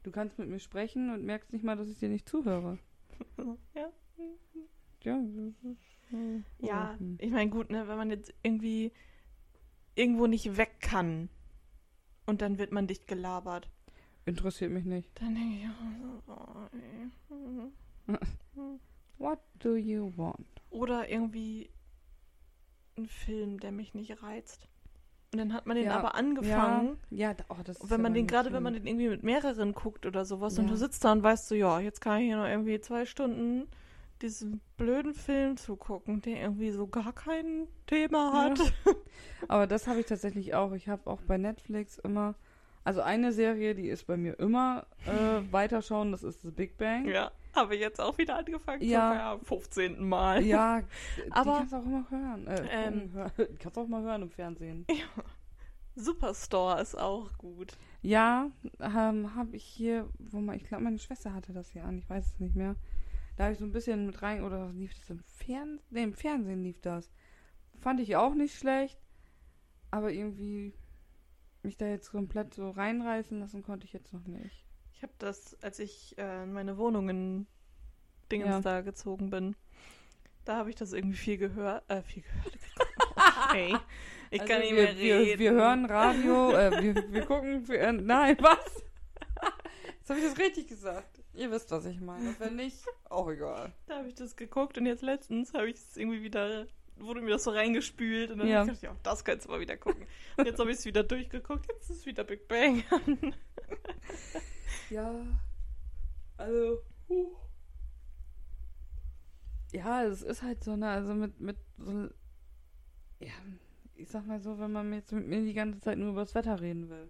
[0.03, 2.79] Du kannst mit mir sprechen und merkst nicht mal, dass ich dir nicht zuhöre.
[3.75, 3.89] Ja.
[5.03, 7.17] Ja, das ist, äh, Ja, hm.
[7.19, 8.91] ich meine, gut, ne, wenn man jetzt irgendwie
[9.95, 11.29] irgendwo nicht weg kann
[12.25, 13.69] und dann wird man dicht gelabert,
[14.25, 15.09] Interessiert mich nicht.
[15.15, 15.69] dann denke ich,
[16.27, 16.67] oh,
[18.07, 18.17] ey.
[19.17, 20.47] What do you want?
[20.69, 21.69] Oder irgendwie
[22.97, 24.67] ein Film, der mich nicht reizt.
[25.33, 26.97] Und dann hat man den Ja, aber angefangen.
[27.09, 29.23] Ja, ja oh, das ist Und wenn man den, gerade wenn man den irgendwie mit
[29.23, 30.71] mehreren guckt oder sowas und Ja.
[30.71, 33.67] du sitzt da und weißt so, ja, jetzt kann ich hier noch irgendwie zwei Stunden
[34.23, 38.59] diesen blöden Film zugucken, der irgendwie so gar kein Thema hat.
[39.47, 40.71] Aber das habe ich tatsächlich auch.
[40.73, 42.33] Ich habe auch bei Netflix immer.
[42.85, 47.07] Also eine Serie, die ist bei mir immer äh, weiterschauen, das ist The Big Bang.
[47.07, 49.35] Ja, habe ich jetzt auch wieder angefangen, Ja.
[49.39, 50.03] zum 15.
[50.05, 50.43] Mal.
[50.43, 50.81] Ja,
[51.29, 52.47] Aber- kannst auch immer hören.
[52.47, 53.11] Äh, Ähm.
[53.59, 54.85] kannst du auch mal hören im Fernsehen.
[55.95, 57.77] Superstore ist auch gut.
[58.01, 58.49] Ja,
[58.79, 62.09] ähm, habe ich hier, wo mal, ich glaube, meine Schwester hatte das hier an, ich
[62.09, 62.75] weiß es nicht mehr.
[63.35, 65.81] Da habe ich so ein bisschen mit rein, oder lief das im Fernsehen?
[65.89, 67.11] Nee, im Fernsehen lief das.
[67.79, 68.99] Fand ich auch nicht schlecht,
[69.91, 70.73] aber irgendwie
[71.63, 74.65] mich da jetzt komplett so reinreißen lassen konnte ich jetzt noch nicht.
[74.93, 77.47] Ich habe das, als ich äh, in meine Wohnung in
[78.31, 78.61] Dingens Ja.
[78.61, 79.55] da gezogen bin,
[80.45, 81.89] da habe ich das irgendwie viel gehört.
[81.89, 82.57] Äh, viel gehört.
[83.53, 83.75] hey,
[84.29, 85.39] ich Also kann nicht wir, mehr wir, reden.
[85.39, 88.83] wir hören Radio, äh, wir, wir gucken, wir, äh, nein, was?
[89.99, 91.22] Jetzt habe ich das richtig gesagt.
[91.33, 92.35] Ihr wisst, was ich meine.
[92.39, 92.77] Wenn nicht,
[93.09, 93.71] auch egal.
[93.87, 96.67] Da habe ich das geguckt und jetzt letztens habe ich es irgendwie wieder,
[96.97, 98.59] wurde mir das so reingespült und dann Ja.
[98.61, 100.05] dachte ich, ja, das kannst du mal wieder gucken.
[100.37, 102.83] Und jetzt habe ich es wieder durchgeguckt, jetzt ist wieder Big Bang.
[104.89, 105.25] Ja,
[106.37, 107.31] also, huh.
[109.71, 112.09] Ja, es ist halt so, ne, also mit, mit so,
[113.19, 113.31] ja,
[113.95, 116.35] ich sag mal so, wenn man jetzt mit mir die ganze Zeit nur über das
[116.35, 117.09] Wetter reden will.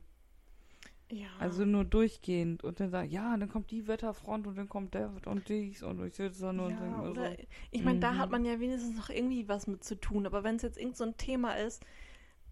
[1.14, 1.28] Ja.
[1.40, 5.12] Also nur durchgehend und dann sagt, ja, dann kommt die Wetterfront und dann kommt der
[5.26, 7.38] und dies und ich sitze da nur und denke ja, oder, so,
[7.72, 8.18] ich meine, da mhm.
[8.18, 10.26] hat man ja wenigstens noch irgendwie was mit zu tun.
[10.26, 11.84] Aber wenn es jetzt irgend so ein Thema ist,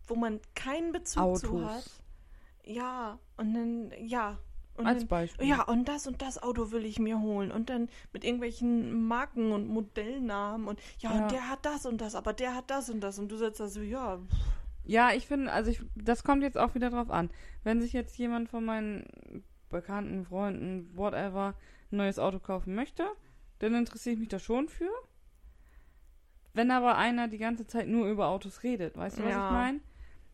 [0.07, 2.01] wo man keinen Bezug zu hat, Autos.
[2.63, 4.37] ja, und dann, ja.
[4.77, 5.47] Und Als dann, Beispiel.
[5.47, 7.51] ja, und das und das Auto will ich mir holen.
[7.51, 11.23] Und dann mit irgendwelchen Marken und Modellnamen und ja, Ja.
[11.23, 13.19] und der hat das und das, aber der hat das und das.
[13.19, 14.19] Und du sitzt da so, ja,
[14.83, 17.29] Ja, ich finde, also ich, das kommt jetzt auch wieder drauf an.
[17.63, 19.05] Wenn sich jetzt jemand von meinen
[19.69, 21.55] Bekannten, Freunden, whatever,
[21.91, 23.05] ein neues Auto kaufen möchte,
[23.59, 24.89] dann interessiere ich mich da schon für.
[26.53, 29.47] Wenn aber einer die ganze Zeit nur über Autos redet, weißt du, was Ja.
[29.47, 29.79] ich meine?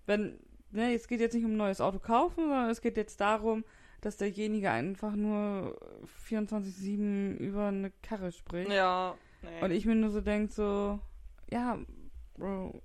[0.05, 0.39] Wenn,
[0.71, 3.63] ne, es geht jetzt nicht um ein neues Auto kaufen, sondern es geht jetzt darum,
[4.01, 5.77] dass derjenige einfach nur
[6.29, 8.71] 24-7 über eine Karre spricht.
[8.71, 10.99] ja, nee, Und ich mir nur so denke, so,
[11.51, 11.77] ja,
[12.35, 12.81] Bro,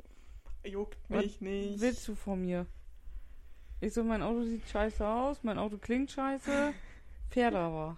[0.65, 1.81] juckt Was mich nicht.
[1.81, 2.67] willst du von mir?
[3.81, 6.73] Ich so, mein Auto sieht scheiße aus, mein Auto klingt scheiße,
[7.31, 7.97] fährt aber.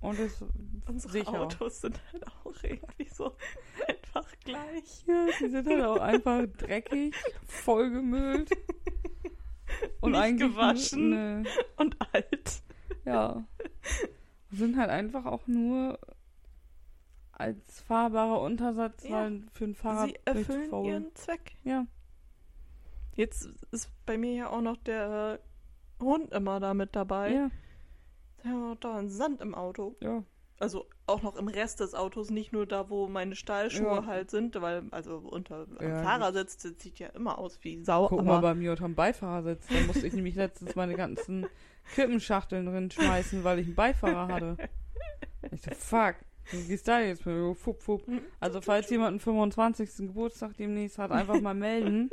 [0.00, 0.44] Und ist
[0.88, 1.42] Unsere sicher.
[1.42, 3.36] Autos sind halt auch irgendwie so
[3.88, 5.04] einfach gleich.
[5.06, 7.14] Ja, die sind halt auch einfach dreckig,
[7.46, 8.50] vollgemüllt.
[10.00, 11.10] Und Nicht gewaschen.
[11.10, 11.44] Ne,
[11.76, 12.62] Und alt.
[13.04, 13.44] ja.
[14.50, 15.98] Sind halt einfach auch nur
[17.32, 19.24] als fahrbarer Untersatz, Ja.
[19.24, 20.86] weil für ein Fahrrad Sie erfüllen faul.
[20.86, 21.52] ihren Zweck.
[21.64, 21.86] Ja.
[23.14, 25.40] Jetzt ist bei mir ja auch noch der
[26.00, 27.32] Hund immer da mit dabei.
[27.32, 27.50] Ja,
[28.42, 29.96] Da haben wir da einen Sand im Auto.
[30.00, 30.22] ja.
[30.58, 34.06] Also auch noch im Rest des Autos, nicht nur da, wo meine Stahlschuhe Ja.
[34.06, 38.06] halt sind, weil also unter am Ja, Fahrersitz das sieht ja immer aus wie Sau.
[38.06, 39.66] Guck mal bei mir unterm Beifahrersitz.
[39.66, 41.46] Da musste ich nämlich letztens meine ganzen
[41.96, 44.56] Kippenschachteln drin schmeißen, weil ich einen Beifahrer hatte.
[45.50, 46.14] Ich so, fuck.
[46.50, 48.06] Wie geht's da jetzt Fupp, fupp.
[48.08, 48.20] Mhm.
[48.40, 50.08] Also falls jemand einen 25.
[50.08, 52.10] Geburtstag demnächst hat, einfach mal melden.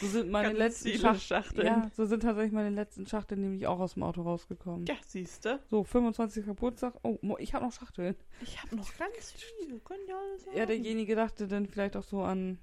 [0.00, 1.66] So sind meine Ganz letzten viele Schachteln.
[1.66, 4.86] Ja, so sind tatsächlich meine letzten Schachteln nämlich auch aus dem Auto rausgekommen.
[4.86, 5.60] Ja, siehste.
[5.66, 6.46] So, 25.
[6.46, 6.94] Geburtstag.
[7.02, 8.16] Oh, ich habe noch Schachteln.
[8.42, 9.78] Ich habe noch ganz viele.
[9.78, 10.66] Können ja alles Ja, haben.
[10.66, 12.58] derjenige dachte dann vielleicht auch so an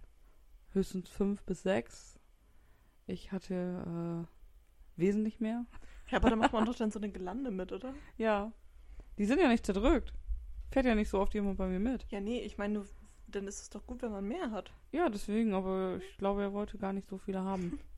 [0.73, 2.19] höchstens fünf bis sechs.
[3.07, 5.65] Ich hatte äh, wesentlich mehr.
[6.09, 7.93] Ja, aber da macht man doch dann so eine Gelande mit, oder?
[8.17, 8.51] Ja.
[9.17, 10.13] Die sind ja nicht zerdrückt.
[10.71, 12.05] Fährt ja nicht so oft jemand bei mir mit.
[12.09, 12.85] Ja, nee, ich meine,
[13.27, 14.71] dann ist es doch gut, wenn man mehr hat.
[14.91, 17.79] Ja, deswegen, aber ich glaube, er wollte gar nicht so viele haben.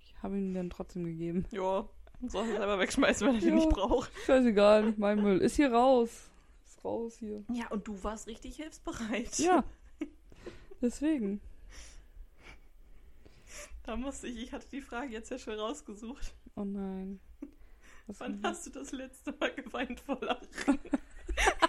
[0.00, 1.44] Ich habe ihm dann trotzdem gegeben.
[1.52, 1.88] Ja,
[2.26, 3.54] soll er selber wegschmeißen, wenn er den Ja.
[3.54, 4.10] nicht braucht.
[4.26, 5.38] Scheißegal, nicht mein Müll.
[5.38, 6.28] Ist hier raus.
[6.64, 7.44] Ist raus hier.
[7.52, 9.38] Ja, und du warst richtig hilfsbereit.
[9.38, 9.62] Ja.
[10.82, 11.40] Deswegen.
[13.84, 16.34] Da musste ich, ich hatte die Frage jetzt ja schon rausgesucht.
[16.56, 17.20] Oh nein.
[18.08, 20.80] Was Wann hast du das letzte Mal geweint vor Lachen?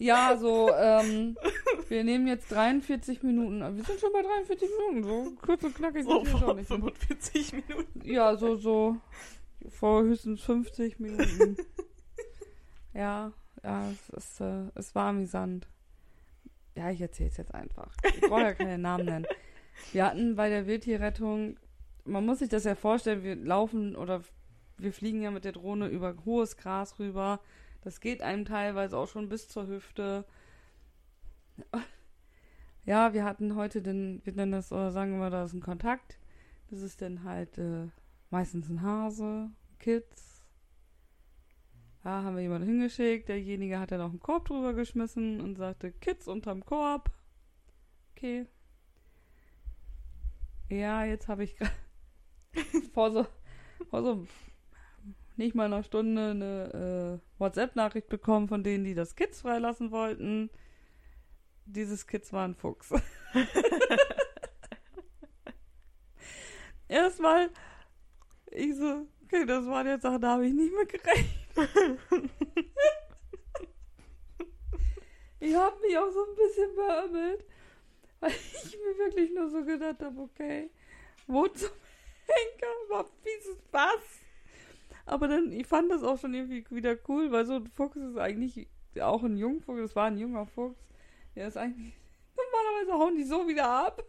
[0.00, 1.36] Ja, so, ähm,
[1.88, 3.60] wir nehmen jetzt 43 Minuten.
[3.60, 6.04] Wir sind schon bei 43 Minuten, so kurz und knackig.
[6.04, 6.68] So sind wir vor nicht.
[6.68, 8.00] 45 Minuten.
[8.08, 8.96] Ja, so, so
[9.68, 11.58] vor höchstens 50 Minuten.
[12.94, 13.30] ja,
[13.62, 15.68] ja, es, ist, äh, es war amüsant.
[16.74, 17.94] Ja, ich erzähle es jetzt einfach.
[18.02, 19.26] Ich brauche ja keine Namen nennen.
[19.92, 21.58] Wir hatten bei der Wildtierrettung,
[22.06, 24.22] man muss sich das ja vorstellen, wir laufen oder
[24.78, 27.40] wir fliegen ja mit der Drohne über hohes Gras rüber.
[27.82, 30.24] Das geht einem teilweise auch schon bis zur Hüfte.
[32.84, 36.18] Ja, wir hatten heute den, wir nennen das, oder sagen wir, da ist ein Kontakt.
[36.70, 37.88] Das ist dann halt äh,
[38.30, 40.42] meistens ein Hase, Kids.
[42.02, 43.28] Da haben wir jemanden hingeschickt.
[43.28, 47.10] Derjenige hat dann auch einen Korb drüber geschmissen und sagte, Kids unterm Korb.
[48.12, 48.46] Okay.
[50.68, 51.72] Ja, jetzt habe ich gerade
[52.94, 53.26] vor so,
[53.90, 54.26] vor so
[55.40, 60.50] nicht mal einer Stunde eine äh, WhatsApp-Nachricht bekommen von denen, die das Kids freilassen wollten.
[61.64, 62.92] Dieses Kids war ein Fuchs.
[66.88, 67.48] Erstmal,
[68.50, 72.30] ich so, okay, das waren jetzt Sachen, da habe ich nicht mit gerechnet.
[75.42, 77.46] Ich habe mich auch so ein bisschen beömmelt,
[78.20, 80.68] weil ich mir wirklich nur so gedacht habe, okay,
[81.26, 81.70] wo zum
[82.26, 84.20] Henker, fieses was?
[85.06, 88.16] Aber dann, ich fand das auch schon irgendwie wieder cool, weil so ein Fuchs ist
[88.16, 88.68] eigentlich
[89.00, 90.78] auch ein Jungfuchs, das war ein junger Fuchs.
[91.34, 91.94] Der ist eigentlich,
[92.36, 94.02] normalerweise hauen die so wieder ab.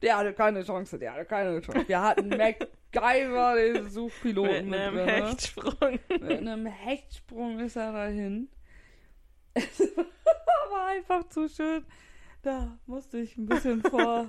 [0.00, 1.88] Der hatte keine Chance, der hatte keine Chance.
[1.88, 2.28] Wir hatten
[2.92, 5.12] MacGyver, den Suchpiloten Mit einem drin, ne?
[5.12, 5.98] Hechtsprung.
[6.08, 8.48] Mit einem Hechtsprung ist er dahin.
[9.54, 9.80] Es
[10.70, 11.84] war einfach zu schön.
[12.42, 14.28] Da musste ich ein bisschen vor,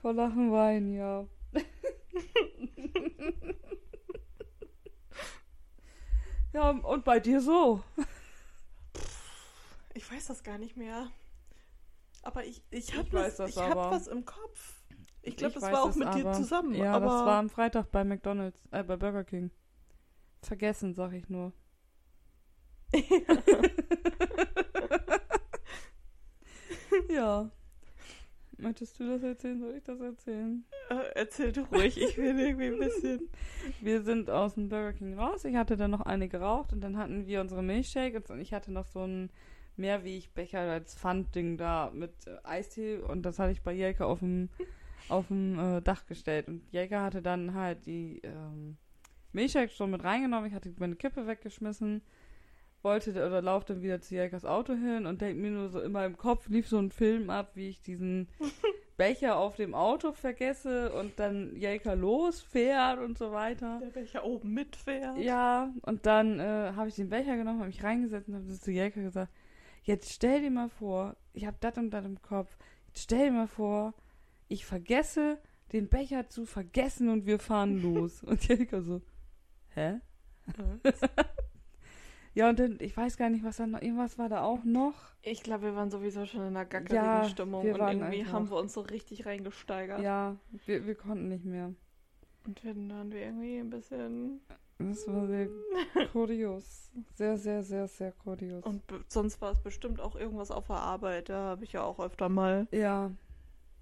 [0.00, 1.26] vor Lachen weinen, ja.
[6.52, 7.82] Ja, und bei dir so?
[9.94, 11.10] Ich weiß das gar nicht mehr.
[12.22, 14.82] Aber ich, ich habe was, ich hab was im Kopf.
[15.22, 16.32] Ich glaube, das war auch mit dir aber.
[16.32, 16.74] zusammen.
[16.74, 19.50] Ja, aber das war am Freitag bei McDonalds, äh, bei Burger King.
[20.42, 21.52] Vergessen, sag ich nur.
[27.08, 27.50] ja.
[28.62, 29.60] Möchtest du das erzählen?
[29.60, 30.64] Soll ich das erzählen?
[30.88, 33.28] äh, erzähl du ruhig, ich will irgendwie ein bisschen.
[33.80, 35.44] Wir sind aus dem Burger King raus.
[35.44, 38.70] Ich hatte dann noch eine geraucht und dann hatten wir unsere Milchshakes und ich hatte
[38.70, 39.30] noch so einen
[39.76, 44.48] Mehrwegbecher als Pfandding da mit äh, Eistee und das hatte ich bei Jelka auf dem
[45.08, 48.76] auf dem äh, Dach gestellt und Jelka hatte dann halt die ähm,
[49.32, 50.46] Milchshakes schon mit reingenommen.
[50.46, 52.02] Ich hatte meine Kippe weggeschmissen,
[52.84, 55.92] wollte oder laufte dann wieder zu Jelkas Auto hin und denkt mir nur so in
[55.92, 58.28] meinem Kopf lief so ein Film ab, wie ich diesen
[58.96, 63.78] Becher auf dem Auto vergesse und dann Jelka losfährt und so weiter.
[63.80, 65.18] Der welcher oben mitfährt.
[65.18, 68.70] Ja, und dann äh, habe ich den Becher genommen, habe mich reingesetzt und habe zu
[68.70, 69.32] Jelka gesagt,
[69.82, 72.56] jetzt stell dir mal vor, ich habe das und das im Kopf,
[72.88, 73.94] jetzt stell dir mal vor,
[74.48, 75.38] ich vergesse,
[75.72, 78.22] den Becher zu vergessen und wir fahren los.
[78.24, 79.00] und Jelka so,
[79.74, 80.00] hä?
[82.34, 84.94] Ja, und dann, ich weiß gar nicht, was da noch, irgendwas war da auch noch.
[85.22, 88.56] Ich glaube, wir waren sowieso schon in einer gackerigen Ja, Stimmung und irgendwie haben wir
[88.56, 90.00] uns so richtig reingesteigert.
[90.00, 91.74] Ja, wir, wir konnten nicht mehr.
[92.46, 94.40] Und dann waren wir irgendwie ein bisschen.
[94.78, 95.48] Das war sehr
[96.12, 96.90] kurios.
[97.14, 98.64] Sehr, sehr, sehr, sehr kurios.
[98.64, 101.28] Und sonst war es bestimmt auch irgendwas auf der Arbeit.
[101.28, 103.10] Da habe ich ja auch öfter mal ja,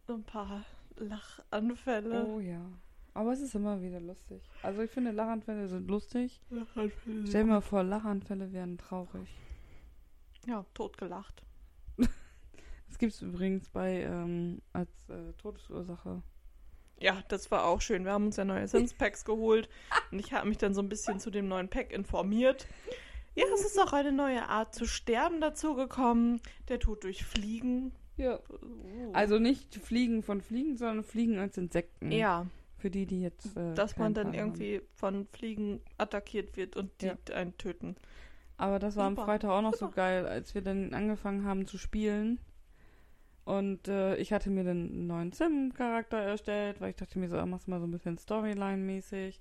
[0.06, 0.64] so ein paar
[0.96, 2.26] Lachanfälle.
[2.26, 2.60] oh ja.
[3.14, 4.42] Aber es ist immer wieder lustig.
[4.62, 6.40] Also ich finde, Lachanfälle sind lustig.
[6.50, 7.26] Lachanfälle.
[7.26, 9.28] Stell dir mal vor, Lachanfälle wären traurig.
[10.46, 11.44] Ja, totgelacht.
[12.88, 16.22] Das gibt es übrigens bei ähm, als äh, Todesursache.
[16.98, 18.04] Ja, das war auch schön.
[18.04, 19.68] Wir haben uns ja neue Sims-Packs geholt
[20.10, 22.66] und ich habe mich dann so ein bisschen zu dem neuen Pack informiert.
[23.34, 26.40] Ja, es ist auch eine neue Art zu sterben dazugekommen.
[26.68, 27.92] Der Tod durch Fliegen.
[28.16, 28.38] Ja.
[28.50, 29.12] Uh.
[29.12, 32.10] Also nicht Fliegen von Fliegen, sondern Fliegen als Insekten.
[32.12, 32.46] ja,
[32.80, 33.56] Für die, die jetzt.
[33.56, 37.16] Äh, dass man dann Plan irgendwie von Fliegen attackiert wird und die Ja.
[37.34, 37.88] einen töten.
[37.88, 37.96] haben.
[38.56, 39.96] Aber das war am Super, Freitag auch noch so super.
[39.96, 42.38] geil, als wir dann angefangen haben zu spielen.
[43.44, 47.38] Und äh, ich hatte mir dann einen neuen Sim-Charakter erstellt, weil ich dachte mir so,
[47.38, 49.40] ah, machst mal so ein bisschen Storyline-mäßig.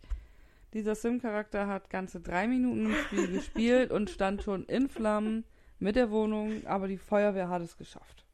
[0.74, 5.44] Dieser Sim-Charakter hat ganze drei Minuten im Spiel gespielt und stand schon in Flammen
[5.80, 8.26] mit der Wohnung, aber die Feuerwehr hat es geschafft.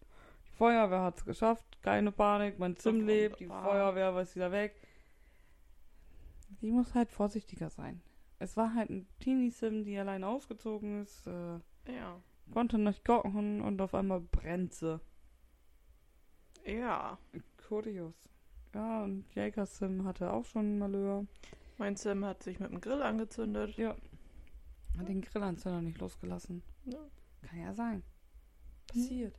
[0.47, 3.47] Die Feuerwehr hat es geschafft, keine Panik, mein Sim Ach, lebt, die.
[3.47, 4.75] Feuerwehr war wieder weg.
[6.65, 8.01] Die muss halt vorsichtiger sein.
[8.39, 12.19] Es war halt ein Teenie-Sim, die alleine ausgezogen ist, äh, Ja.
[12.51, 14.99] konnte nicht kochen und auf einmal brennt sie.
[16.65, 17.19] Ja.
[17.67, 18.15] Kurios.
[18.73, 21.27] Ja, und Jäger Sim hatte auch schon ein Malheur.
[21.77, 23.77] Mein Sim hat sich mit dem Grill angezündet.
[23.77, 23.95] Ja.
[24.97, 26.63] Hat den Grillanzünder nicht losgelassen.
[26.85, 26.97] Ja.
[27.43, 28.01] Kann ja sein.
[28.87, 29.37] Passiert.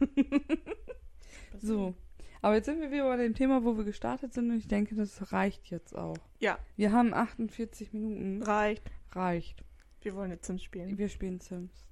[0.00, 0.08] Das-
[1.62, 1.94] So.
[2.42, 4.94] Aber jetzt sind wir wieder bei dem Thema, wo wir gestartet sind und ich denke,
[4.94, 6.16] das reicht jetzt auch.
[6.38, 8.42] Ja, Wir haben 48 Minuten.
[8.42, 8.90] reicht.
[9.12, 9.64] Reicht.
[10.02, 10.96] Wir wollen jetzt Sims spielen.
[10.98, 11.86] Wir spielen Sims.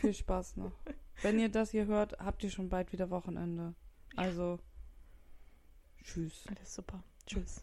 [0.00, 0.72] Viel Spaß noch.
[1.22, 3.74] Wenn ihr das hier hört, habt ihr schon bald wieder Wochenende.
[4.16, 4.58] Also,
[6.02, 6.44] tschüss.
[6.48, 7.02] Alles super.
[7.26, 7.62] Tschüss.